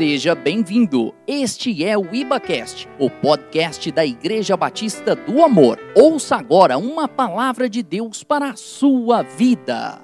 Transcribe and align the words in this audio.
Seja 0.00 0.34
bem-vindo. 0.34 1.14
Este 1.26 1.84
é 1.84 1.94
o 1.94 2.14
IbaCast, 2.14 2.88
o 2.98 3.10
podcast 3.10 3.92
da 3.92 4.02
Igreja 4.02 4.56
Batista 4.56 5.14
do 5.14 5.44
Amor. 5.44 5.78
Ouça 5.94 6.36
agora 6.36 6.78
uma 6.78 7.06
palavra 7.06 7.68
de 7.68 7.82
Deus 7.82 8.24
para 8.24 8.48
a 8.48 8.56
sua 8.56 9.20
vida. 9.20 10.00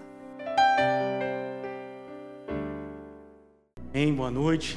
Bem, 3.90 4.12
boa 4.12 4.30
noite. 4.30 4.76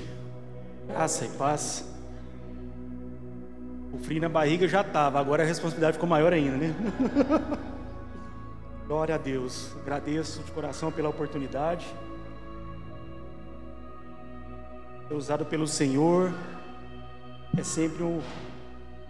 Graça 0.88 1.26
e 1.26 1.30
paz. 1.32 1.86
O 3.92 3.98
frio 3.98 4.22
na 4.22 4.30
barriga 4.30 4.70
já 4.70 4.80
estava, 4.80 5.20
agora 5.20 5.44
a 5.44 5.46
responsabilidade 5.46 5.96
ficou 5.96 6.08
maior 6.08 6.32
ainda, 6.32 6.56
né? 6.56 6.74
Glória 8.88 9.16
a 9.16 9.18
Deus. 9.18 9.76
Agradeço 9.82 10.42
de 10.44 10.52
coração 10.54 10.94
pela 10.94 11.10
oportunidade. 11.10 11.86
Ser 15.10 15.16
usado 15.16 15.44
pelo 15.44 15.68
Senhor 15.68 16.32
é 17.58 17.64
sempre 17.64 18.04
um 18.04 18.22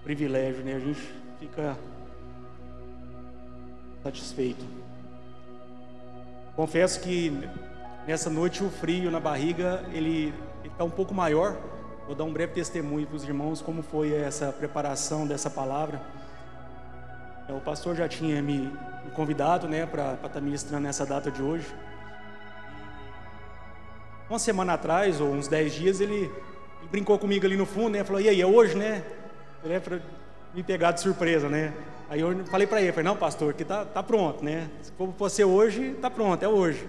privilégio, 0.02 0.64
né? 0.64 0.76
A 0.76 0.80
gente 0.80 1.14
fica 1.42 1.78
satisfeito. 4.02 4.64
Confesso 6.56 7.02
que 7.02 7.34
nessa 8.08 8.30
noite 8.30 8.64
o 8.64 8.70
frio 8.70 9.12
na 9.12 9.20
barriga 9.20 9.84
ele 9.92 10.34
está 10.64 10.86
um 10.86 10.90
pouco 10.90 11.14
maior. 11.14 11.58
Vou 12.06 12.16
dar 12.16 12.24
um 12.24 12.32
breve 12.32 12.54
testemunho 12.54 13.06
para 13.06 13.18
os 13.18 13.26
irmãos 13.26 13.62
como 13.62 13.84
foi 13.84 14.14
essa 14.14 14.54
preparação 14.54 15.28
dessa 15.28 15.50
palavra. 15.50 16.02
É, 17.50 17.52
o 17.52 17.60
pastor 17.60 17.98
já 17.98 18.08
tinha 18.08 18.42
me 18.42 18.72
convidado, 19.14 19.68
né, 19.68 19.86
para 19.86 20.14
estar 20.14 20.30
tá 20.30 20.40
ministrando 20.40 20.84
nessa 20.84 21.06
data 21.06 21.30
de 21.30 21.44
hoje. 21.44 21.68
Uma 24.30 24.38
semana 24.38 24.74
atrás, 24.74 25.20
ou 25.20 25.32
uns 25.32 25.48
dez 25.48 25.74
dias, 25.74 26.00
ele, 26.00 26.32
ele 26.80 26.90
brincou 26.92 27.18
comigo 27.18 27.46
ali 27.46 27.58
no 27.58 27.66
fundo, 27.66 27.90
né? 27.90 28.04
Falou, 28.04 28.22
e 28.22 28.30
aí, 28.30 28.40
é 28.40 28.46
hoje, 28.46 28.78
né? 28.78 29.04
Ele 29.64 29.74
é 29.74 29.80
para 29.80 30.00
me 30.54 30.62
pegar 30.62 30.92
de 30.92 31.02
surpresa, 31.02 31.50
né? 31.50 31.74
Aí 32.08 32.22
eu 32.22 32.46
falei 32.46 32.68
para 32.68 32.82
ele, 32.82 32.92
falei, 32.92 33.06
não, 33.06 33.18
pastor, 33.18 33.54
que 33.54 33.66
tá, 33.66 33.86
tá 33.86 34.04
pronto, 34.04 34.46
né? 34.46 34.70
Se 34.82 34.92
for 34.92 35.08
você 35.18 35.44
hoje, 35.44 35.96
tá 36.00 36.10
pronto, 36.10 36.44
é 36.44 36.48
hoje. 36.48 36.88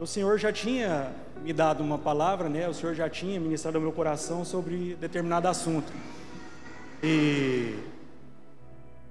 O 0.00 0.06
Senhor 0.06 0.36
já 0.38 0.52
tinha 0.52 1.12
me 1.44 1.52
dado 1.52 1.84
uma 1.84 1.98
palavra, 1.98 2.48
né? 2.48 2.68
O 2.68 2.74
Senhor 2.74 2.94
já 2.94 3.08
tinha 3.08 3.38
ministrado 3.38 3.78
ao 3.78 3.82
meu 3.82 3.92
coração 3.92 4.44
sobre 4.44 4.96
determinado 5.00 5.46
assunto. 5.46 5.92
E 7.02 7.76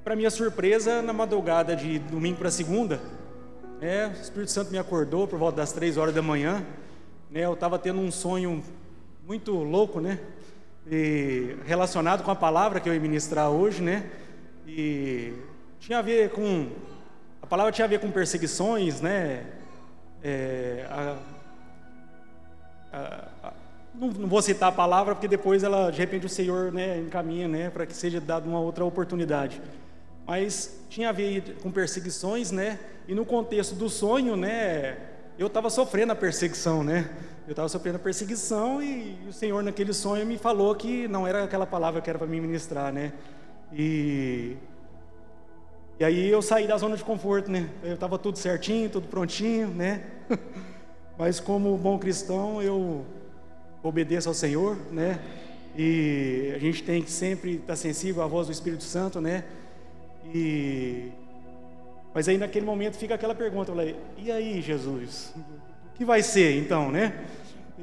para 0.03 0.16
minha 0.16 0.30
surpresa, 0.30 1.02
na 1.02 1.14
madrugada 1.14 1.75
de 1.75 1.99
domingo 1.99 2.38
para 2.38 2.52
segunda, 2.52 2.99
né, 3.80 4.08
o 4.08 4.22
Espírito 4.22 4.52
Santo 4.52 4.72
me 4.72 4.77
acordou 4.77 5.27
por 5.27 5.39
volta 5.39 5.58
das 5.58 5.72
três 5.72 5.95
horas 5.95 6.14
da 6.14 6.22
manhã. 6.22 6.66
Né, 7.31 7.45
eu 7.45 7.53
estava 7.53 7.79
tendo 7.79 8.01
um 8.01 8.11
sonho 8.11 8.61
muito 9.25 9.53
louco, 9.53 10.01
né? 10.01 10.19
E 10.85 11.55
relacionado 11.65 12.23
com 12.23 12.31
a 12.31 12.35
palavra 12.35 12.81
que 12.81 12.89
eu 12.89 12.93
ia 12.93 12.99
ministrar 12.99 13.49
hoje, 13.49 13.81
né? 13.81 14.05
E 14.67 15.31
tinha 15.79 15.99
a 15.99 16.02
ver 16.02 16.31
com 16.31 16.67
a 17.41 17.47
palavra 17.47 17.71
tinha 17.71 17.85
a 17.85 17.87
ver 17.87 18.02
com 18.02 18.11
perseguições, 18.11 18.99
né? 18.99 19.45
É, 20.21 20.85
a, 20.89 21.17
a, 22.91 23.47
a, 23.47 23.53
não, 23.95 24.09
não, 24.09 24.27
vou 24.27 24.41
citar 24.41 24.67
a 24.67 24.73
palavra 24.73 25.15
porque 25.15 25.29
depois 25.29 25.63
ela 25.63 25.89
de 25.89 25.99
repente 25.99 26.25
o 26.25 26.29
Senhor 26.29 26.69
né, 26.73 26.99
encaminha, 26.99 27.47
né, 27.47 27.69
para 27.69 27.85
que 27.85 27.95
seja 27.95 28.19
dada 28.19 28.47
uma 28.47 28.59
outra 28.59 28.83
oportunidade 28.83 29.61
mas 30.31 30.79
tinha 30.89 31.09
a 31.09 31.11
ver 31.11 31.57
com 31.61 31.71
perseguições, 31.71 32.52
né? 32.52 32.79
E 33.07 33.13
no 33.13 33.25
contexto 33.25 33.75
do 33.75 33.89
sonho, 33.89 34.35
né? 34.35 34.97
Eu 35.42 35.47
estava 35.47 35.72
sofrendo 35.72 36.11
a 36.11 36.16
perseguição, 36.16 36.84
né? 36.84 37.09
Eu 37.47 37.53
estava 37.53 37.67
sofrendo 37.67 37.95
a 37.95 38.00
perseguição 38.00 38.80
e 38.80 39.17
o 39.28 39.34
Senhor 39.34 39.64
naquele 39.64 39.92
sonho 39.92 40.23
me 40.23 40.38
falou 40.38 40.75
que 40.75 41.08
não 41.08 41.25
era 41.25 41.44
aquela 41.44 41.66
palavra 41.66 42.00
que 42.00 42.08
era 42.08 42.20
para 42.20 42.28
me 42.28 42.39
ministrar, 42.39 42.94
né? 42.94 43.11
E 43.73 44.56
e 45.99 46.05
aí 46.05 46.30
eu 46.30 46.43
saí 46.43 46.67
da 46.67 46.77
zona 46.77 46.95
de 46.95 47.04
conforto, 47.04 47.49
né? 47.49 47.71
Eu 47.82 47.95
estava 47.95 48.20
tudo 48.20 48.38
certinho, 48.38 48.88
tudo 48.88 49.08
prontinho, 49.08 49.70
né? 49.70 50.04
Mas 51.17 51.39
como 51.39 51.76
bom 51.76 51.98
cristão, 51.98 52.61
eu 52.61 53.04
obedeço 53.82 54.30
ao 54.30 54.36
Senhor, 54.36 54.77
né? 54.92 55.20
E 55.76 56.54
a 56.55 56.60
gente 56.60 56.83
tem 56.83 57.02
que 57.02 57.10
sempre 57.10 57.55
estar 57.55 57.76
sensível 57.76 58.21
à 58.21 58.27
voz 58.27 58.45
do 58.45 58.54
Espírito 58.54 58.83
Santo, 58.83 59.20
né? 59.20 59.44
E 60.36 61.11
mas 62.14 62.27
aí 62.27 62.38
naquele 62.38 62.66
momento 62.66 62.98
fica 62.98 63.16
aquela 63.16 63.33
pergunta, 63.33 63.72
falei, 63.72 63.95
e 64.17 64.32
aí, 64.32 64.61
Jesus? 64.61 65.33
Que 65.95 66.04
vai 66.04 66.22
ser 66.22 66.58
então, 66.58 66.92
né? 66.92 67.26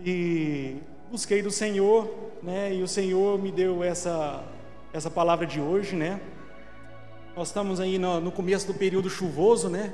E 0.04 0.76
busquei 1.10 1.42
do 1.42 1.50
Senhor, 1.50 2.12
né? 2.42 2.74
E 2.74 2.82
o 2.82 2.88
Senhor 2.88 3.38
me 3.38 3.50
deu 3.50 3.82
essa 3.82 4.44
essa 4.92 5.10
palavra 5.10 5.46
de 5.46 5.60
hoje, 5.60 5.94
né? 5.94 6.20
Nós 7.36 7.48
estamos 7.48 7.78
aí 7.78 7.98
no, 7.98 8.20
no 8.20 8.32
começo 8.32 8.66
do 8.66 8.74
período 8.74 9.08
chuvoso, 9.08 9.68
né? 9.68 9.92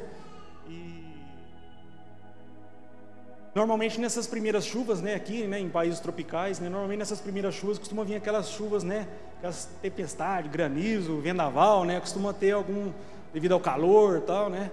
Normalmente 3.54 4.00
nessas 4.00 4.26
primeiras 4.26 4.66
chuvas, 4.66 5.00
né, 5.00 5.14
aqui, 5.14 5.46
né, 5.46 5.60
em 5.60 5.68
países 5.68 6.00
tropicais, 6.00 6.58
né, 6.58 6.68
normalmente 6.68 6.98
nessas 6.98 7.20
primeiras 7.20 7.54
chuvas 7.54 7.78
costuma 7.78 8.02
vir 8.02 8.16
aquelas 8.16 8.50
chuvas, 8.50 8.82
né, 8.82 9.06
aquelas 9.36 9.66
tempestades, 9.80 10.50
granizo, 10.50 11.20
vendaval, 11.20 11.84
né, 11.84 12.00
costuma 12.00 12.32
ter 12.32 12.50
algum 12.50 12.90
devido 13.34 13.52
ao 13.52 13.60
calor, 13.60 14.20
tal, 14.20 14.48
né. 14.48 14.70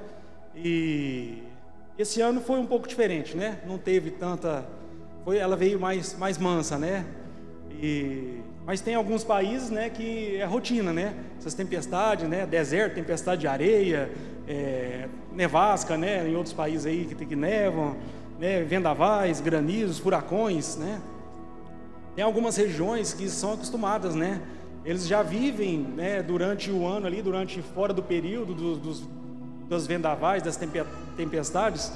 E 0.55 1.43
esse 1.97 2.21
ano 2.21 2.39
foi 2.39 2.59
um 2.59 2.65
pouco 2.65 2.87
diferente, 2.87 3.35
né? 3.35 3.59
Não 3.67 3.77
teve 3.77 4.11
tanta, 4.11 4.63
foi, 5.25 5.37
ela 5.37 5.57
veio 5.57 5.79
mais 5.79 6.17
mais 6.17 6.37
mansa, 6.37 6.77
né? 6.77 7.05
E 7.71 8.39
mas 8.65 8.79
tem 8.79 8.93
alguns 8.93 9.23
países, 9.23 9.71
né, 9.71 9.89
que 9.89 10.37
é 10.37 10.45
rotina, 10.45 10.93
né? 10.93 11.15
Essas 11.39 11.55
tempestades, 11.55 12.29
né, 12.29 12.45
deserto, 12.45 12.93
tempestade 12.93 13.41
de 13.41 13.47
areia, 13.47 14.11
é, 14.47 15.09
nevasca, 15.33 15.97
né, 15.97 16.27
em 16.27 16.35
outros 16.35 16.53
países 16.53 16.85
aí 16.85 17.05
que, 17.05 17.25
que 17.25 17.35
nevam 17.35 17.97
né, 18.39 18.63
vendavais, 18.63 19.41
granizos, 19.41 19.97
furacões, 19.97 20.75
né? 20.75 21.01
Tem 22.15 22.23
algumas 22.23 22.55
regiões 22.55 23.13
que 23.13 23.27
são 23.29 23.53
acostumadas, 23.53 24.13
né? 24.13 24.41
Eles 24.83 25.07
já 25.07 25.21
vivem, 25.21 25.77
né, 25.77 26.23
durante 26.23 26.71
o 26.71 26.87
ano 26.87 27.05
ali, 27.05 27.21
durante 27.21 27.61
fora 27.61 27.93
do 27.93 28.01
período 28.01 28.53
dos, 28.53 28.77
dos, 28.79 29.03
dos 29.69 29.87
vendavais, 29.87 30.41
das 30.41 30.59
tempestades, 31.15 31.91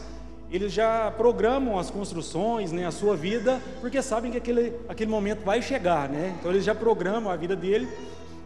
eles 0.51 0.71
já 0.71 1.11
programam 1.11 1.79
as 1.79 1.89
construções, 1.89 2.71
né, 2.71 2.85
a 2.85 2.91
sua 2.91 3.15
vida, 3.15 3.59
porque 3.81 4.01
sabem 4.01 4.31
que 4.31 4.37
aquele, 4.37 4.73
aquele 4.87 5.09
momento 5.09 5.43
vai 5.43 5.61
chegar, 5.61 6.07
né? 6.07 6.35
Então 6.39 6.51
eles 6.51 6.63
já 6.63 6.75
programam 6.75 7.31
a 7.31 7.35
vida 7.35 7.55
dele 7.55 7.87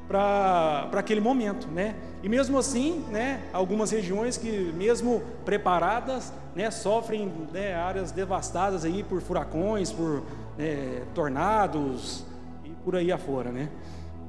para 0.07 0.89
aquele 0.94 1.19
momento, 1.19 1.67
né? 1.67 1.95
E 2.23 2.29
mesmo 2.29 2.57
assim, 2.57 3.05
né, 3.11 3.41
algumas 3.53 3.91
regiões 3.91 4.38
que 4.38 4.73
mesmo 4.75 5.22
preparadas, 5.45 6.33
né, 6.55 6.72
sofrem 6.72 7.31
né, 7.53 7.75
áreas 7.75 8.11
devastadas 8.11 8.85
aí 8.85 9.03
por 9.03 9.22
furacões, 9.22 9.91
por 9.91 10.23
né, 10.57 11.03
tornados 11.13 12.25
e 12.66 12.69
por 12.83 12.95
aí 12.95 13.11
afora, 13.11 13.51
né? 13.51 13.69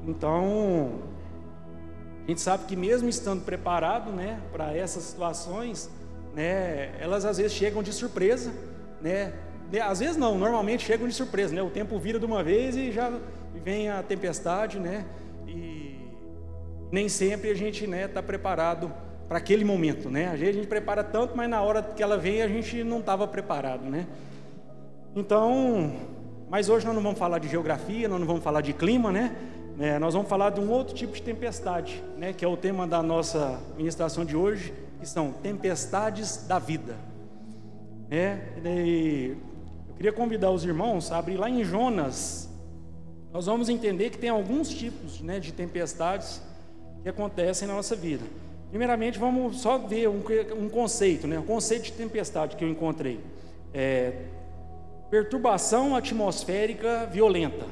Então, 0.07 1.01
a 2.25 2.29
gente 2.31 2.41
sabe 2.41 2.65
que 2.65 2.77
mesmo 2.77 3.09
estando 3.09 3.45
preparado, 3.45 4.11
né, 4.11 4.41
para 4.53 4.77
essas 4.77 5.03
situações, 5.05 5.91
né, 6.35 6.99
elas 7.01 7.25
às 7.25 7.39
vezes 7.39 7.53
chegam 7.53 7.83
de 7.83 7.93
surpresa, 7.93 8.53
né? 9.01 9.33
Às 9.85 10.01
vezes 10.01 10.17
não, 10.17 10.37
normalmente 10.37 10.85
chegam 10.85 11.07
de 11.07 11.15
surpresa, 11.15 11.55
né? 11.55 11.63
O 11.63 11.71
tempo 11.71 11.97
vira 11.99 12.19
de 12.19 12.27
uma 12.27 12.43
vez 12.43 12.77
e 12.77 12.91
já 12.91 13.13
vem 13.63 13.89
a 13.89 14.03
tempestade, 14.03 14.81
né? 14.81 15.07
nem 16.91 17.09
sempre 17.09 17.51
a 17.51 17.55
gente 17.55 17.87
né, 17.87 18.09
tá 18.09 18.23
preparado 18.23 18.93
para 19.29 19.39
aquele 19.39 19.65
momento, 19.65 20.11
né? 20.11 20.27
Às 20.27 20.41
vezes 20.41 20.57
a 20.57 20.59
gente 20.59 20.69
prepara 20.69 21.05
tanto, 21.05 21.37
mas 21.37 21.49
na 21.49 21.63
hora 21.63 21.83
que 21.83 22.03
ela 22.03 22.19
vem 22.19 22.43
a 22.43 22.49
gente 22.49 22.83
não 22.83 22.99
estava 22.99 23.29
preparado, 23.29 23.85
né? 23.85 24.07
Então, 25.15 25.93
mas 26.49 26.69
hoje 26.69 26.85
nós 26.85 26.95
não 26.95 27.03
vamos 27.03 27.19
falar 27.19 27.39
de 27.39 27.49
geografia, 27.49 28.09
nós 28.09 28.19
não 28.19 28.27
vamos 28.27 28.43
falar 28.43 28.61
de 28.61 28.73
clima, 28.73 29.13
né? 29.13 29.37
É, 29.81 29.99
nós 29.99 30.13
vamos 30.13 30.29
falar 30.29 30.51
de 30.51 30.61
um 30.61 30.71
outro 30.71 30.95
tipo 30.95 31.15
de 31.15 31.23
tempestade, 31.23 32.05
né? 32.19 32.35
Que 32.35 32.45
é 32.45 32.49
o 32.49 32.55
tema 32.55 32.87
da 32.87 33.03
nossa 33.03 33.59
ministração 33.79 34.27
de 34.27 34.37
hoje, 34.37 34.75
que 35.01 35.09
são 35.09 35.33
tempestades 35.33 36.47
da 36.47 36.59
vida. 36.59 36.95
É, 38.11 38.41
e 38.63 39.37
eu 39.89 39.95
queria 39.95 40.13
convidar 40.13 40.51
os 40.51 40.67
irmãos 40.67 41.11
a 41.11 41.17
abrir 41.17 41.39
lá 41.39 41.49
em 41.49 41.65
Jonas. 41.65 42.47
Nós 43.33 43.47
vamos 43.47 43.71
entender 43.71 44.11
que 44.11 44.19
tem 44.19 44.29
alguns 44.29 44.69
tipos 44.69 45.23
né, 45.23 45.41
de 45.41 45.51
tempestades 45.51 46.43
que 47.03 47.09
acontecem 47.09 47.67
na 47.67 47.73
nossa 47.73 47.97
vida. 47.97 48.27
Primeiramente, 48.69 49.19
vamos 49.19 49.63
só 49.63 49.79
ver 49.79 50.11
um, 50.11 50.23
um 50.59 50.69
conceito, 50.69 51.27
né? 51.27 51.39
O 51.39 51.45
conceito 51.45 51.85
de 51.85 51.93
tempestade 51.93 52.55
que 52.55 52.63
eu 52.63 52.69
encontrei. 52.69 53.19
É, 53.73 54.13
perturbação 55.11 55.97
atmosférica 55.97 57.07
violenta. 57.07 57.65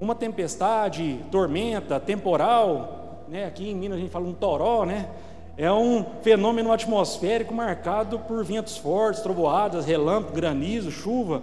Uma 0.00 0.14
tempestade, 0.14 1.20
tormenta, 1.30 2.00
temporal, 2.00 3.24
né? 3.28 3.44
Aqui 3.46 3.70
em 3.70 3.74
Minas 3.74 3.98
a 3.98 4.00
gente 4.00 4.10
fala 4.10 4.26
um 4.26 4.32
toró, 4.32 4.84
né? 4.84 5.08
É 5.56 5.70
um 5.70 6.04
fenômeno 6.22 6.72
atmosférico 6.72 7.52
marcado 7.52 8.18
por 8.20 8.42
ventos 8.44 8.76
fortes, 8.78 9.20
trovoadas, 9.20 9.84
relâmpagos, 9.84 10.34
granizo, 10.34 10.90
chuva, 10.90 11.42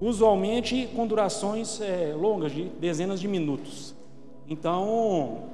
usualmente 0.00 0.88
com 0.96 1.06
durações 1.06 1.80
é, 1.80 2.14
longas, 2.16 2.50
de 2.50 2.64
dezenas 2.64 3.20
de 3.20 3.28
minutos. 3.28 3.94
Então, 4.48 5.44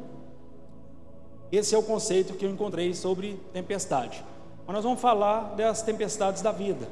esse 1.51 1.75
é 1.75 1.79
o 1.79 1.83
conceito 1.83 2.35
que 2.35 2.47
eu 2.47 2.51
encontrei 2.51 2.95
sobre 2.95 3.39
tempestade. 3.53 4.25
Mas 4.67 4.75
nós 4.77 4.85
vamos 4.85 5.01
falar 5.01 5.55
das 5.57 5.83
tempestades 5.83 6.41
da 6.41 6.53
vida. 6.53 6.89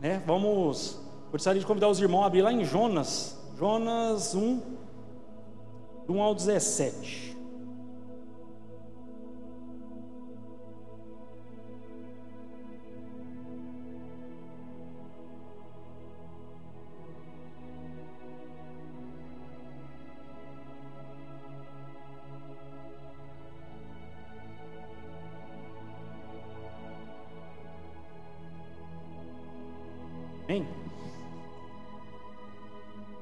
Né? 0.00 0.22
Vamos, 0.26 1.00
gostaria 1.32 1.60
de 1.60 1.66
convidar 1.66 1.88
os 1.88 2.00
irmãos 2.00 2.22
a 2.22 2.26
abrir 2.26 2.42
lá 2.42 2.52
em 2.52 2.64
Jonas, 2.64 3.38
Jonas 3.56 4.34
1, 4.34 4.60
do 6.06 6.14
1 6.14 6.22
ao 6.22 6.34
17. 6.34 7.23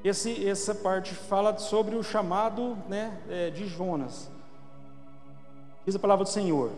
Esse, 0.03 0.47
essa 0.47 0.75
parte 0.75 1.13
fala 1.13 1.57
sobre 1.57 1.95
o 1.95 2.03
chamado 2.03 2.77
né, 2.89 3.17
é, 3.29 3.49
de 3.49 3.67
Jonas. 3.67 4.29
Diz 5.85 5.95
a 5.95 5.99
palavra 5.99 6.25
do 6.25 6.29
Senhor. 6.29 6.71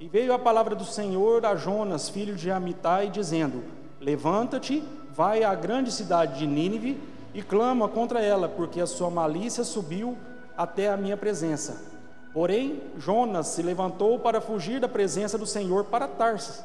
E 0.00 0.08
veio 0.08 0.32
a 0.32 0.38
palavra 0.38 0.74
do 0.74 0.84
Senhor 0.84 1.46
a 1.46 1.54
Jonas, 1.54 2.08
filho 2.08 2.34
de 2.34 2.50
Amitai, 2.50 3.08
dizendo: 3.08 3.62
Levanta-te, 4.00 4.82
vai 5.12 5.44
à 5.44 5.54
grande 5.54 5.92
cidade 5.92 6.38
de 6.38 6.46
Nínive 6.46 7.00
e 7.32 7.42
clama 7.42 7.88
contra 7.88 8.20
ela, 8.20 8.48
porque 8.48 8.80
a 8.80 8.86
sua 8.86 9.08
malícia 9.08 9.62
subiu 9.62 10.18
até 10.56 10.90
a 10.90 10.96
minha 10.96 11.16
presença. 11.16 11.92
Porém, 12.32 12.82
Jonas 12.98 13.46
se 13.48 13.62
levantou 13.62 14.18
para 14.18 14.40
fugir 14.40 14.80
da 14.80 14.88
presença 14.88 15.38
do 15.38 15.46
Senhor 15.46 15.84
para 15.84 16.08
Tarsis 16.08 16.64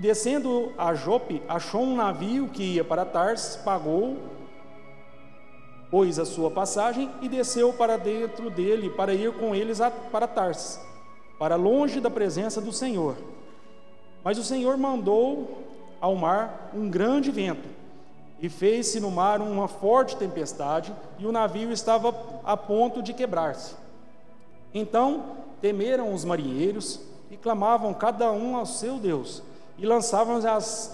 e 0.00 0.02
descendo 0.02 0.72
a 0.78 0.94
Jope, 0.94 1.42
achou 1.46 1.82
um 1.82 1.94
navio 1.94 2.48
que 2.48 2.62
ia 2.62 2.82
para 2.82 3.04
Tarsis, 3.04 3.56
pagou, 3.56 4.16
pôs 5.90 6.18
a 6.18 6.24
sua 6.24 6.50
passagem 6.50 7.10
e 7.20 7.28
desceu 7.28 7.72
para 7.72 7.96
dentro 7.96 8.48
dele 8.48 8.88
para 8.88 9.12
ir 9.12 9.32
com 9.32 9.54
eles 9.54 9.80
para 10.12 10.28
Tarsis, 10.28 10.80
para 11.38 11.56
longe 11.56 12.00
da 12.00 12.08
presença 12.08 12.60
do 12.60 12.72
Senhor. 12.72 13.16
Mas 14.22 14.38
o 14.38 14.44
Senhor 14.44 14.76
mandou 14.76 15.66
ao 16.00 16.14
mar 16.14 16.70
um 16.72 16.88
grande 16.88 17.30
vento 17.30 17.68
e 18.40 18.48
fez-se 18.48 19.00
no 19.00 19.10
mar 19.10 19.40
uma 19.40 19.66
forte 19.66 20.16
tempestade 20.16 20.94
e 21.18 21.26
o 21.26 21.32
navio 21.32 21.72
estava 21.72 22.14
a 22.44 22.56
ponto 22.56 23.02
de 23.02 23.12
quebrar-se. 23.12 23.74
Então 24.72 25.24
temeram 25.60 26.14
os 26.14 26.24
marinheiros 26.24 27.00
e 27.30 27.36
clamavam 27.36 27.92
cada 27.92 28.30
um 28.30 28.56
ao 28.56 28.64
seu 28.64 28.96
Deus 28.96 29.42
e 29.76 29.84
lançavam 29.84 30.40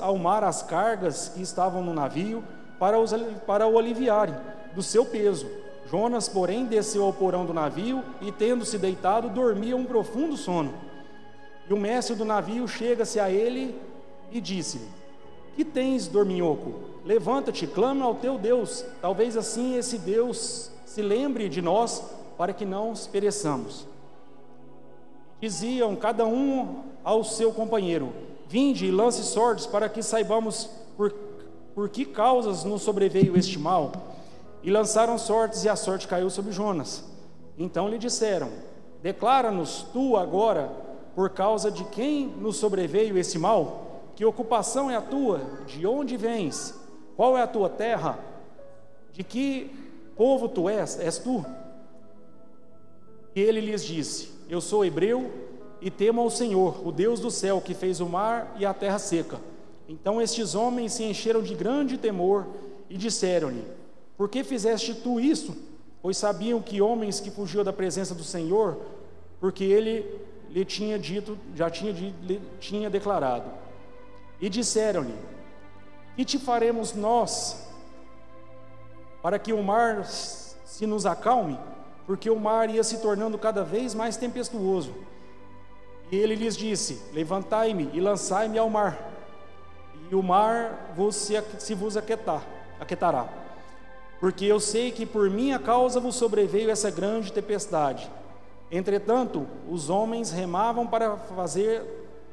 ao 0.01 0.17
mar 0.17 0.43
as 0.43 0.63
cargas 0.63 1.29
que 1.29 1.43
estavam 1.43 1.83
no 1.83 1.93
navio 1.93 2.43
para, 2.79 2.99
os, 2.99 3.13
para 3.47 3.67
o 3.67 3.79
aliviarem 3.79 4.35
do 4.77 4.83
seu 4.83 5.07
peso. 5.07 5.49
Jonas, 5.91 6.29
porém, 6.29 6.67
desceu 6.67 7.05
ao 7.05 7.13
porão 7.13 7.47
do 7.47 7.55
navio 7.55 8.05
e, 8.21 8.31
tendo-se 8.31 8.77
deitado, 8.77 9.31
dormia 9.31 9.77
um 9.77 9.85
profundo 9.85 10.37
sono. 10.37 10.75
E 11.69 11.73
o 11.73 11.77
mestre 11.77 12.15
do 12.15 12.25
navio 12.25 12.69
chega-se 12.69 13.19
a 13.19 13.31
ele 13.31 13.75
e 14.31 14.41
disse-lhe: 14.41 14.87
Que 15.57 15.65
tens, 15.65 16.07
dorminhoco? 16.07 16.75
Levanta-te, 17.05 17.67
clama 17.67 18.05
ao 18.05 18.17
teu 18.17 18.37
Deus. 18.37 18.85
Talvez 19.01 19.37
assim 19.37 19.77
esse 19.77 19.99
Deus 19.99 20.71
se 20.85 21.01
lembre 21.03 21.49
de 21.49 21.63
nós 21.63 22.03
para 22.37 22.53
que 22.53 22.65
não 22.65 22.93
pereçamos. 23.11 23.87
Diziam 25.41 25.97
cada 25.97 26.27
um 26.27 26.83
ao 27.03 27.25
seu 27.25 27.53
companheiro: 27.53 28.13
Vinde 28.49 28.87
e 28.87 28.91
lance 28.91 29.23
sortes 29.23 29.67
para 29.67 29.89
que 29.89 30.03
saibamos 30.03 30.69
por, 30.97 31.13
por 31.75 31.89
que 31.89 32.05
causas 32.05 32.65
nos 32.65 32.83
sobreveio 32.83 33.37
este 33.37 33.59
mal. 33.59 34.16
E 34.67 34.71
lançaram 34.71 35.17
sortes 35.17 35.63
e 35.63 35.69
a 35.69 35.77
sorte 35.77 36.09
caiu 36.09 36.29
sobre 36.29 36.51
Jonas. 36.51 37.05
Então 37.57 37.89
lhe 37.89 37.99
disseram: 37.99 38.51
Declara-nos 39.01 39.87
tu 39.93 40.17
agora 40.17 40.69
por 41.15 41.31
causa 41.31 41.71
de 41.71 41.85
quem 41.85 42.27
nos 42.27 42.57
sobreveio 42.57 43.17
esse 43.17 43.39
mal? 43.39 44.11
Que 44.17 44.25
ocupação 44.25 44.91
é 44.91 44.97
a 44.97 45.01
tua? 45.01 45.41
De 45.69 45.87
onde 45.87 46.17
vens? 46.17 46.75
Qual 47.17 47.39
é 47.39 47.43
a 47.43 47.47
tua 47.47 47.69
terra? 47.69 48.19
De 49.13 49.23
que 49.23 49.71
povo 50.17 50.49
tu 50.49 50.69
és? 50.69 50.99
És 50.99 51.17
tu? 51.19 51.47
E 53.37 53.41
ele 53.41 53.61
lhes 53.61 53.85
disse: 53.85 54.33
Eu 54.49 54.61
sou 54.61 54.85
hebreu 54.85 55.31
e 55.81 55.93
temo 55.93 56.23
ao 56.23 56.29
Senhor, 56.29 56.85
o 56.85 56.91
Deus 56.91 57.21
do 57.21 57.31
céu, 57.31 57.61
que 57.61 57.73
fez 57.73 58.01
o 58.01 58.09
mar 58.09 58.53
e 58.59 58.67
a 58.67 58.75
terra 58.75 58.99
seca. 58.99 59.39
Então 59.89 60.21
estes 60.21 60.57
homens 60.57 60.95
se 60.95 61.05
encheram 61.05 61.41
de 61.41 61.55
grande 61.55 61.97
temor 61.97 62.49
e 62.91 62.97
disseram-lhe: 62.97 63.86
Por 64.17 64.29
que 64.29 64.43
fizeste 64.43 64.95
tu 64.95 65.21
isso? 65.21 65.57
Pois 66.01 66.17
sabiam 66.17 66.61
que 66.63 66.81
homens 66.81 67.21
que 67.21 67.31
fugiam 67.31 67.65
da 67.65 67.73
presença 67.73 68.15
do 68.15 68.25
Senhor, 68.25 68.81
porque 69.41 69.65
ele 69.65 70.21
lhe 70.51 70.65
tinha 70.65 70.99
dito, 70.99 71.39
já 71.55 71.69
tinha, 71.69 71.93
lhe 71.93 72.41
tinha 72.59 72.89
declarado. 72.89 73.51
E 74.41 74.49
disseram-lhe: 74.49 75.15
Que 76.17 76.25
te 76.25 76.39
faremos 76.39 76.95
nós 76.95 77.67
para 79.23 79.39
que 79.39 79.53
o 79.53 79.63
mar 79.63 80.05
se 80.05 80.87
nos 80.87 81.05
acalme? 81.05 81.59
Porque 82.07 82.31
o 82.31 82.39
mar 82.39 82.71
ia 82.71 82.85
se 82.85 82.99
tornando 82.99 83.37
cada 83.37 83.65
vez 83.65 83.95
mais 83.95 84.17
tempestuoso. 84.17 84.95
E 86.11 86.17
ele 86.17 86.37
lhes 86.37 86.57
disse: 86.57 87.03
Levantai-me 87.13 87.91
e 87.93 88.01
lançai-me 88.01 88.59
ao 88.59 88.71
mar, 88.71 88.97
e 90.11 90.15
o 90.15 90.23
mar 90.23 90.93
vos 90.95 91.17
se, 91.17 91.35
se 91.59 91.75
vos 91.75 91.97
aquietar, 91.97 92.47
aquietará. 92.79 93.46
Porque 94.21 94.45
eu 94.45 94.59
sei 94.59 94.91
que 94.91 95.05
por 95.05 95.29
minha 95.31 95.59
causa 95.59 96.01
vos 96.01 96.17
sobreveio 96.17 96.71
essa 96.71 96.91
grande 96.91 97.33
tempestade. 97.33 98.11
Entretanto, 98.71 99.47
os 99.71 99.91
homens 99.91 100.31
remavam 100.31 100.87
para 100.87 101.17
fazer 101.17 101.85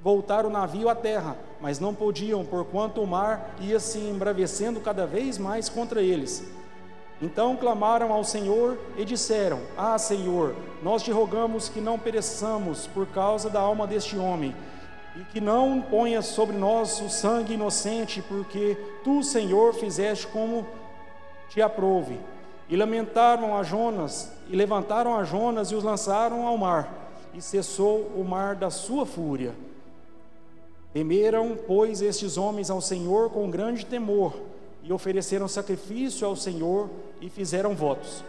voltar 0.01 0.45
o 0.45 0.49
navio 0.49 0.89
à 0.89 0.95
terra, 0.95 1.37
mas 1.61 1.79
não 1.79 1.95
podiam, 1.95 2.43
porquanto 2.43 3.01
o 3.01 3.07
mar 3.07 3.55
ia 3.61 3.79
se 3.79 3.99
embravecendo 3.99 4.81
cada 4.81 5.05
vez 5.05 5.37
mais 5.37 5.69
contra 5.69 6.01
eles. 6.01 6.43
Então 7.21 7.55
clamaram 7.55 8.11
ao 8.11 8.23
Senhor 8.23 8.77
e 8.97 9.05
disseram: 9.05 9.61
Ah, 9.77 9.97
Senhor, 9.97 10.55
nós 10.81 11.03
te 11.03 11.11
rogamos 11.11 11.69
que 11.69 11.79
não 11.79 11.97
pereçamos 11.97 12.87
por 12.87 13.07
causa 13.07 13.49
da 13.49 13.61
alma 13.61 13.87
deste 13.87 14.17
homem, 14.17 14.53
e 15.15 15.23
que 15.25 15.39
não 15.39 15.81
ponhas 15.81 16.25
sobre 16.25 16.57
nós 16.57 16.99
o 16.99 17.09
sangue 17.09 17.53
inocente, 17.53 18.21
porque 18.27 18.77
tu, 19.03 19.23
Senhor, 19.23 19.73
fizeste 19.73 20.27
como 20.27 20.67
te 21.53 21.61
aprouve. 21.61 22.19
E 22.67 22.75
lamentaram 22.75 23.55
a 23.55 23.61
Jonas, 23.61 24.31
e 24.49 24.55
levantaram 24.55 25.15
a 25.15 25.23
Jonas 25.23 25.69
e 25.69 25.75
os 25.75 25.83
lançaram 25.83 26.47
ao 26.47 26.57
mar, 26.57 26.91
e 27.33 27.41
cessou 27.41 28.11
o 28.15 28.23
mar 28.23 28.55
da 28.55 28.71
sua 28.71 29.05
fúria. 29.05 29.53
Temeram, 30.91 31.55
pois, 31.67 32.01
estes 32.01 32.37
homens 32.37 32.71
ao 32.71 32.81
Senhor 32.81 33.29
com 33.29 33.51
grande 33.51 33.85
temor, 33.85 34.33
e 34.81 34.91
ofereceram 34.91 35.47
sacrifício 35.47 36.25
ao 36.25 36.35
Senhor 36.35 36.89
e 37.21 37.29
fizeram 37.29 37.75
votos. 37.75 38.23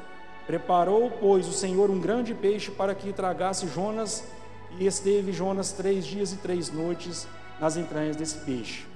Preparou, 0.47 1.11
pois, 1.19 1.49
o 1.49 1.53
Senhor 1.53 1.89
um 1.91 1.99
grande 1.99 2.35
peixe 2.35 2.71
para 2.71 2.95
que 2.95 3.13
tragasse 3.13 3.67
Jonas, 3.69 4.25
e 4.79 4.87
esteve 4.87 5.33
Jonas 5.33 5.73
três 5.73 6.05
dias 6.05 6.33
e 6.33 6.37
três 6.37 6.71
noites 6.71 7.27
nas 7.59 7.77
entranhas 7.77 8.17
desse 8.17 8.39
peixe. 8.39 8.94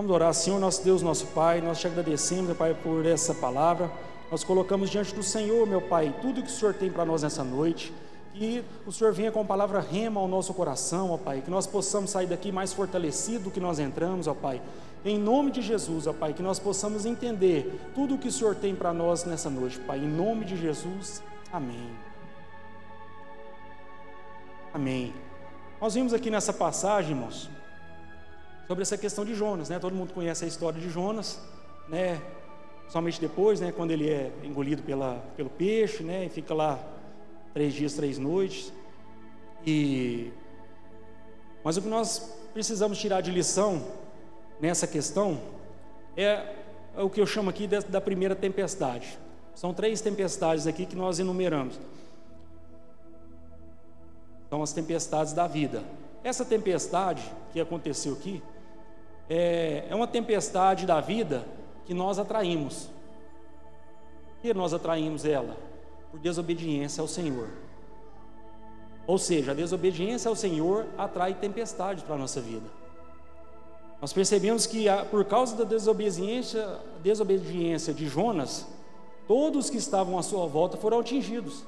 Vamos 0.00 0.14
orar, 0.14 0.32
Senhor, 0.32 0.58
nosso 0.58 0.82
Deus, 0.82 1.02
nosso 1.02 1.26
Pai, 1.26 1.60
nós 1.60 1.78
te 1.78 1.86
agradecemos, 1.86 2.46
meu 2.46 2.54
Pai, 2.54 2.72
por 2.72 3.04
essa 3.04 3.34
palavra. 3.34 3.92
Nós 4.30 4.42
colocamos 4.42 4.88
diante 4.88 5.14
do 5.14 5.22
Senhor, 5.22 5.66
meu 5.66 5.82
Pai, 5.82 6.14
tudo 6.22 6.42
que 6.42 6.48
o 6.48 6.50
Senhor 6.50 6.72
tem 6.72 6.90
para 6.90 7.04
nós 7.04 7.22
nessa 7.22 7.44
noite. 7.44 7.92
Que 8.32 8.64
o 8.86 8.92
Senhor 8.92 9.12
venha 9.12 9.30
com 9.30 9.42
a 9.42 9.44
palavra 9.44 9.78
rema 9.78 10.18
ao 10.18 10.26
nosso 10.26 10.54
coração, 10.54 11.10
ó 11.10 11.18
Pai, 11.18 11.42
que 11.44 11.50
nós 11.50 11.66
possamos 11.66 12.08
sair 12.08 12.26
daqui 12.26 12.50
mais 12.50 12.72
fortalecido 12.72 13.44
do 13.44 13.50
que 13.50 13.60
nós 13.60 13.78
entramos, 13.78 14.26
ó 14.26 14.32
Pai 14.32 14.62
em 15.04 15.18
nome 15.18 15.50
de 15.50 15.60
Jesus, 15.60 16.06
ó 16.06 16.14
Pai, 16.14 16.32
que 16.32 16.42
nós 16.42 16.58
possamos 16.58 17.04
entender 17.04 17.78
tudo 17.94 18.14
o 18.14 18.18
que 18.18 18.28
o 18.28 18.32
Senhor 18.32 18.54
tem 18.54 18.74
para 18.74 18.94
nós 18.94 19.24
nessa 19.24 19.50
noite, 19.50 19.78
Pai. 19.80 19.98
Em 19.98 20.08
nome 20.08 20.46
de 20.46 20.56
Jesus, 20.56 21.22
amém. 21.52 21.90
Amém. 24.72 25.12
Nós 25.78 25.92
vimos 25.92 26.14
aqui 26.14 26.30
nessa 26.30 26.54
passagem, 26.54 27.10
irmãos, 27.10 27.50
sobre 28.70 28.82
essa 28.82 28.96
questão 28.96 29.24
de 29.24 29.34
Jonas, 29.34 29.68
né? 29.68 29.80
Todo 29.80 29.96
mundo 29.96 30.14
conhece 30.14 30.44
a 30.44 30.46
história 30.46 30.80
de 30.80 30.88
Jonas, 30.88 31.40
né? 31.88 32.22
Somente 32.88 33.20
depois, 33.20 33.58
né? 33.58 33.72
Quando 33.72 33.90
ele 33.90 34.08
é 34.08 34.30
engolido 34.44 34.80
pela, 34.80 35.14
pelo 35.36 35.50
peixe, 35.50 36.04
né? 36.04 36.26
E 36.26 36.28
fica 36.28 36.54
lá 36.54 36.78
três 37.52 37.74
dias, 37.74 37.94
três 37.94 38.16
noites. 38.16 38.72
E 39.66 40.30
mas 41.64 41.78
o 41.78 41.82
que 41.82 41.88
nós 41.88 42.32
precisamos 42.54 42.96
tirar 42.96 43.20
de 43.22 43.32
lição 43.32 43.84
nessa 44.60 44.86
questão 44.86 45.40
é, 46.16 46.54
é 46.96 47.02
o 47.02 47.10
que 47.10 47.20
eu 47.20 47.26
chamo 47.26 47.50
aqui 47.50 47.66
da, 47.66 47.80
da 47.80 48.00
primeira 48.00 48.36
tempestade. 48.36 49.18
São 49.52 49.74
três 49.74 50.00
tempestades 50.00 50.68
aqui 50.68 50.86
que 50.86 50.94
nós 50.94 51.18
enumeramos. 51.18 51.76
São 54.48 54.62
as 54.62 54.72
tempestades 54.72 55.32
da 55.32 55.48
vida. 55.48 55.82
Essa 56.22 56.44
tempestade 56.44 57.28
que 57.52 57.60
aconteceu 57.60 58.12
aqui 58.12 58.40
é, 59.30 59.86
é 59.88 59.94
uma 59.94 60.08
tempestade 60.08 60.84
da 60.84 61.00
vida 61.00 61.46
que 61.86 61.94
nós 61.94 62.18
atraímos. 62.18 62.90
Por 64.34 64.42
que 64.42 64.52
nós 64.52 64.74
atraímos 64.74 65.24
ela? 65.24 65.56
Por 66.10 66.18
desobediência 66.18 67.00
ao 67.00 67.06
Senhor. 67.06 67.48
Ou 69.06 69.18
seja, 69.18 69.52
a 69.52 69.54
desobediência 69.54 70.28
ao 70.28 70.34
Senhor 70.34 70.86
atrai 70.98 71.34
tempestade 71.34 72.02
para 72.02 72.16
a 72.16 72.18
nossa 72.18 72.40
vida. 72.40 72.66
Nós 74.00 74.12
percebemos 74.12 74.66
que 74.66 74.86
por 75.10 75.24
causa 75.24 75.54
da 75.54 75.64
desobediência, 75.64 76.66
desobediência 77.00 77.94
de 77.94 78.08
Jonas, 78.08 78.66
todos 79.28 79.70
que 79.70 79.76
estavam 79.76 80.18
à 80.18 80.22
sua 80.22 80.46
volta 80.46 80.76
foram 80.76 80.98
atingidos. 80.98 81.64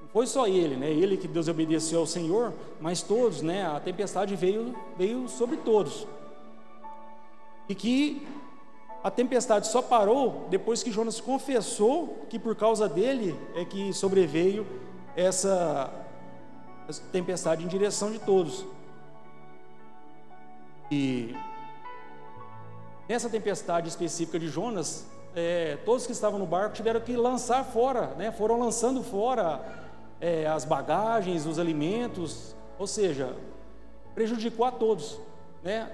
Não 0.00 0.08
foi 0.08 0.26
só 0.26 0.48
ele, 0.48 0.74
né? 0.74 0.90
Ele 0.90 1.16
que 1.16 1.28
desobedeceu 1.28 2.00
ao 2.00 2.06
Senhor, 2.06 2.52
mas 2.80 3.02
todos, 3.02 3.42
né? 3.42 3.64
A 3.66 3.78
tempestade 3.78 4.34
veio, 4.34 4.74
veio 4.96 5.28
sobre 5.28 5.58
todos. 5.58 6.06
E 7.68 7.74
que 7.74 8.26
a 9.02 9.10
tempestade 9.10 9.68
só 9.68 9.80
parou 9.80 10.46
depois 10.50 10.82
que 10.82 10.90
Jonas 10.90 11.20
confessou 11.20 12.26
que 12.28 12.38
por 12.38 12.56
causa 12.56 12.88
dele 12.88 13.38
é 13.54 13.64
que 13.64 13.92
sobreveio 13.92 14.66
essa, 15.14 15.92
tempestade 17.12 17.64
em 17.64 17.68
direção 17.68 18.10
de 18.10 18.18
todos. 18.18 18.66
E 20.90 21.34
nessa 23.08 23.28
tempestade 23.28 23.88
específica 23.88 24.38
de 24.38 24.48
Jonas, 24.48 25.06
é, 25.34 25.76
todos 25.84 26.06
que 26.06 26.12
estavam 26.12 26.38
no 26.38 26.46
barco 26.46 26.74
tiveram 26.74 27.00
que 27.00 27.16
lançar 27.16 27.64
fora, 27.64 28.08
né? 28.16 28.32
foram 28.32 28.58
lançando 28.58 29.02
fora 29.02 29.60
é, 30.20 30.46
as 30.46 30.64
bagagens, 30.64 31.46
os 31.46 31.58
alimentos, 31.58 32.54
ou 32.78 32.86
seja, 32.86 33.36
prejudicou 34.14 34.64
a 34.64 34.70
todos. 34.70 35.18
Né? 35.62 35.90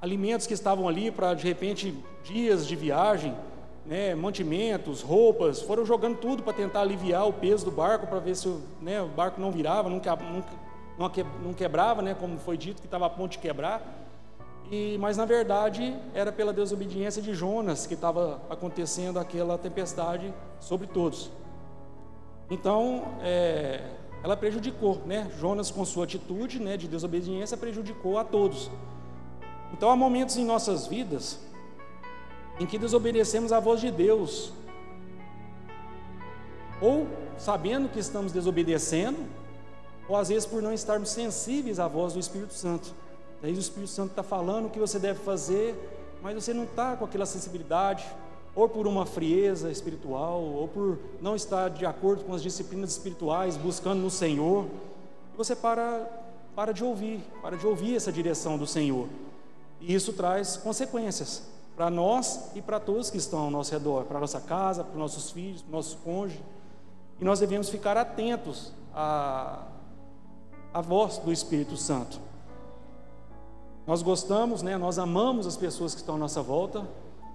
Alimentos 0.00 0.46
que 0.46 0.54
estavam 0.54 0.88
ali 0.88 1.10
para 1.10 1.34
de 1.34 1.46
repente 1.46 1.94
dias 2.24 2.66
de 2.66 2.74
viagem, 2.74 3.34
né? 3.84 4.14
mantimentos, 4.14 5.02
roupas, 5.02 5.60
foram 5.60 5.84
jogando 5.84 6.18
tudo 6.18 6.42
para 6.42 6.52
tentar 6.52 6.80
aliviar 6.80 7.28
o 7.28 7.32
peso 7.32 7.64
do 7.64 7.70
barco, 7.70 8.06
para 8.06 8.18
ver 8.18 8.34
se 8.34 8.48
né, 8.80 9.02
o 9.02 9.08
barco 9.08 9.40
não 9.40 9.50
virava, 9.50 9.90
não, 9.90 10.00
não, 10.98 11.52
quebrava, 11.52 12.00
né? 12.00 12.16
como 12.18 12.38
foi 12.38 12.56
dito 12.56 12.80
que 12.80 12.86
estava 12.86 13.06
a 13.06 13.10
ponto 13.10 13.32
de 13.32 13.38
quebrar. 13.38 13.82
E, 14.70 14.96
mas 15.00 15.16
na 15.16 15.24
verdade 15.24 15.96
era 16.14 16.30
pela 16.30 16.52
desobediência 16.52 17.20
de 17.20 17.34
Jonas 17.34 17.86
que 17.86 17.94
estava 17.94 18.40
acontecendo 18.48 19.18
aquela 19.18 19.58
tempestade 19.58 20.32
sobre 20.60 20.86
todos. 20.86 21.30
Então, 22.48 23.16
é, 23.22 23.82
ela 24.22 24.36
prejudicou, 24.36 25.00
né? 25.06 25.30
Jonas 25.38 25.70
com 25.70 25.84
sua 25.84 26.04
atitude, 26.04 26.60
né, 26.60 26.76
de 26.76 26.86
desobediência 26.88 27.56
prejudicou 27.56 28.18
a 28.18 28.24
todos. 28.24 28.70
Então, 29.72 29.90
há 29.90 29.96
momentos 29.96 30.36
em 30.36 30.44
nossas 30.44 30.86
vidas 30.86 31.38
em 32.58 32.66
que 32.66 32.78
desobedecemos 32.78 33.52
à 33.52 33.58
voz 33.58 33.80
de 33.80 33.90
Deus, 33.90 34.52
ou 36.80 37.06
sabendo 37.38 37.88
que 37.88 37.98
estamos 37.98 38.32
desobedecendo, 38.32 39.18
ou 40.08 40.16
às 40.16 40.28
vezes 40.28 40.46
por 40.46 40.60
não 40.60 40.72
estarmos 40.72 41.10
sensíveis 41.10 41.78
à 41.78 41.88
voz 41.88 42.12
do 42.12 42.20
Espírito 42.20 42.52
Santo. 42.52 42.94
Daí 43.40 43.54
o 43.54 43.58
Espírito 43.58 43.90
Santo 43.90 44.10
está 44.10 44.22
falando 44.22 44.66
o 44.66 44.70
que 44.70 44.78
você 44.78 44.98
deve 44.98 45.20
fazer, 45.20 45.74
mas 46.22 46.34
você 46.34 46.52
não 46.52 46.64
está 46.64 46.96
com 46.96 47.04
aquela 47.04 47.24
sensibilidade, 47.24 48.04
ou 48.54 48.68
por 48.68 48.86
uma 48.86 49.06
frieza 49.06 49.70
espiritual, 49.70 50.42
ou 50.42 50.68
por 50.68 50.98
não 51.20 51.34
estar 51.36 51.70
de 51.70 51.86
acordo 51.86 52.24
com 52.24 52.34
as 52.34 52.42
disciplinas 52.42 52.90
espirituais, 52.90 53.56
buscando 53.56 54.02
no 54.02 54.10
Senhor, 54.10 54.66
você 55.36 55.56
para, 55.56 56.06
para 56.54 56.72
de 56.72 56.84
ouvir, 56.84 57.20
para 57.40 57.56
de 57.56 57.66
ouvir 57.66 57.96
essa 57.96 58.12
direção 58.12 58.58
do 58.58 58.66
Senhor. 58.66 59.08
E 59.80 59.94
isso 59.94 60.12
traz 60.12 60.56
consequências 60.56 61.42
para 61.74 61.90
nós 61.90 62.50
e 62.54 62.60
para 62.60 62.78
todos 62.78 63.10
que 63.10 63.16
estão 63.16 63.40
ao 63.40 63.50
nosso 63.50 63.72
redor, 63.72 64.04
para 64.04 64.20
nossa 64.20 64.40
casa, 64.40 64.84
para 64.84 64.92
os 64.92 64.98
nossos 64.98 65.30
filhos, 65.30 65.62
para 65.62 65.72
nosso 65.72 65.96
cônjuge. 65.98 66.42
E 67.18 67.24
nós 67.24 67.40
devemos 67.40 67.68
ficar 67.70 67.96
atentos 67.96 68.72
à, 68.94 69.66
à 70.74 70.80
voz 70.80 71.18
do 71.18 71.32
Espírito 71.32 71.76
Santo. 71.76 72.20
Nós 73.86 74.02
gostamos, 74.02 74.62
né, 74.62 74.76
nós 74.76 74.98
amamos 74.98 75.46
as 75.46 75.56
pessoas 75.56 75.94
que 75.94 76.00
estão 76.00 76.16
à 76.16 76.18
nossa 76.18 76.42
volta, 76.42 76.86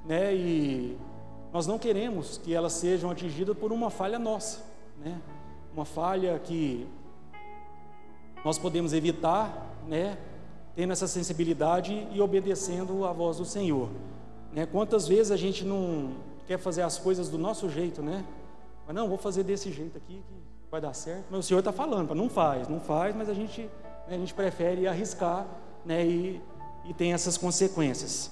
né, 0.06 0.34
e 0.36 0.98
nós 1.52 1.66
não 1.66 1.80
queremos 1.80 2.38
que 2.38 2.54
elas 2.54 2.74
sejam 2.74 3.10
atingidas 3.10 3.58
por 3.58 3.72
uma 3.72 3.90
falha 3.90 4.20
nossa, 4.20 4.60
né, 5.00 5.20
uma 5.74 5.86
falha 5.86 6.40
que 6.40 6.88
nós 8.44 8.60
podemos 8.60 8.94
evitar, 8.94 9.76
né, 9.88 10.18
tendo 10.76 10.92
essa 10.92 11.08
sensibilidade 11.08 12.08
e 12.12 12.22
obedecendo 12.22 13.06
à 13.06 13.14
voz 13.14 13.38
do 13.38 13.46
Senhor. 13.46 13.90
Né? 14.52 14.66
Quantas 14.66 15.08
vezes 15.08 15.32
a 15.32 15.38
gente 15.38 15.64
não 15.64 16.16
quer 16.48 16.58
fazer 16.58 16.82
as 16.82 16.98
coisas 16.98 17.30
do 17.30 17.38
nosso 17.38 17.70
jeito, 17.70 18.02
né? 18.02 18.26
Mas 18.86 18.96
não, 18.96 19.08
vou 19.08 19.18
fazer 19.18 19.44
desse 19.44 19.72
jeito 19.72 19.98
aqui 19.98 20.22
que 20.28 20.36
vai 20.70 20.80
dar 20.80 20.94
certo. 20.94 21.26
Mas 21.30 21.40
o 21.40 21.44
Senhor 21.44 21.60
está 21.60 21.72
falando, 21.72 22.14
não 22.14 22.30
faz, 22.30 22.68
não 22.68 22.80
faz, 22.80 23.16
mas 23.16 23.30
a 23.30 23.34
gente, 23.34 23.62
né, 24.08 24.16
a 24.16 24.18
gente 24.18 24.34
prefere 24.34 24.88
arriscar 24.88 25.48
né, 25.84 26.06
e, 26.06 26.42
e 26.86 26.94
tem 26.94 27.14
essas 27.14 27.38
consequências. 27.38 28.32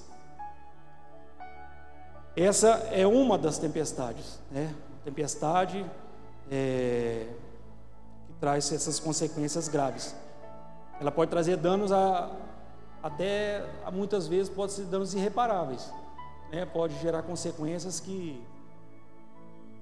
Essa 2.36 2.70
é 2.92 3.06
uma 3.06 3.38
das 3.38 3.58
tempestades, 3.58 4.40
né? 4.52 4.74
Tempestade 5.06 5.86
é, 6.52 7.28
que 8.26 8.34
traz 8.40 8.72
essas 8.72 9.00
consequências 9.00 9.68
graves. 9.68 10.16
Ela 11.04 11.12
pode 11.12 11.30
trazer 11.30 11.58
danos 11.58 11.92
a, 11.92 12.32
até 13.04 13.62
muitas 13.92 14.26
vezes 14.26 14.48
pode 14.48 14.72
ser 14.72 14.86
danos 14.86 15.14
irreparáveis, 15.14 15.94
né? 16.50 16.66
Pode 16.66 16.98
gerar 17.00 17.24
consequências 17.24 18.00
que 18.00 18.42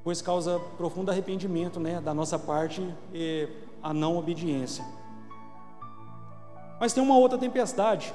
pois 0.03 0.19
causa 0.19 0.59
profundo 0.77 1.11
arrependimento, 1.11 1.79
né, 1.79 2.01
da 2.01 2.11
nossa 2.11 2.39
parte 2.39 2.81
e 3.13 3.47
a 3.83 3.93
não 3.93 4.17
obediência. 4.17 4.83
Mas 6.79 6.91
tem 6.91 7.03
uma 7.03 7.15
outra 7.15 7.37
tempestade. 7.37 8.11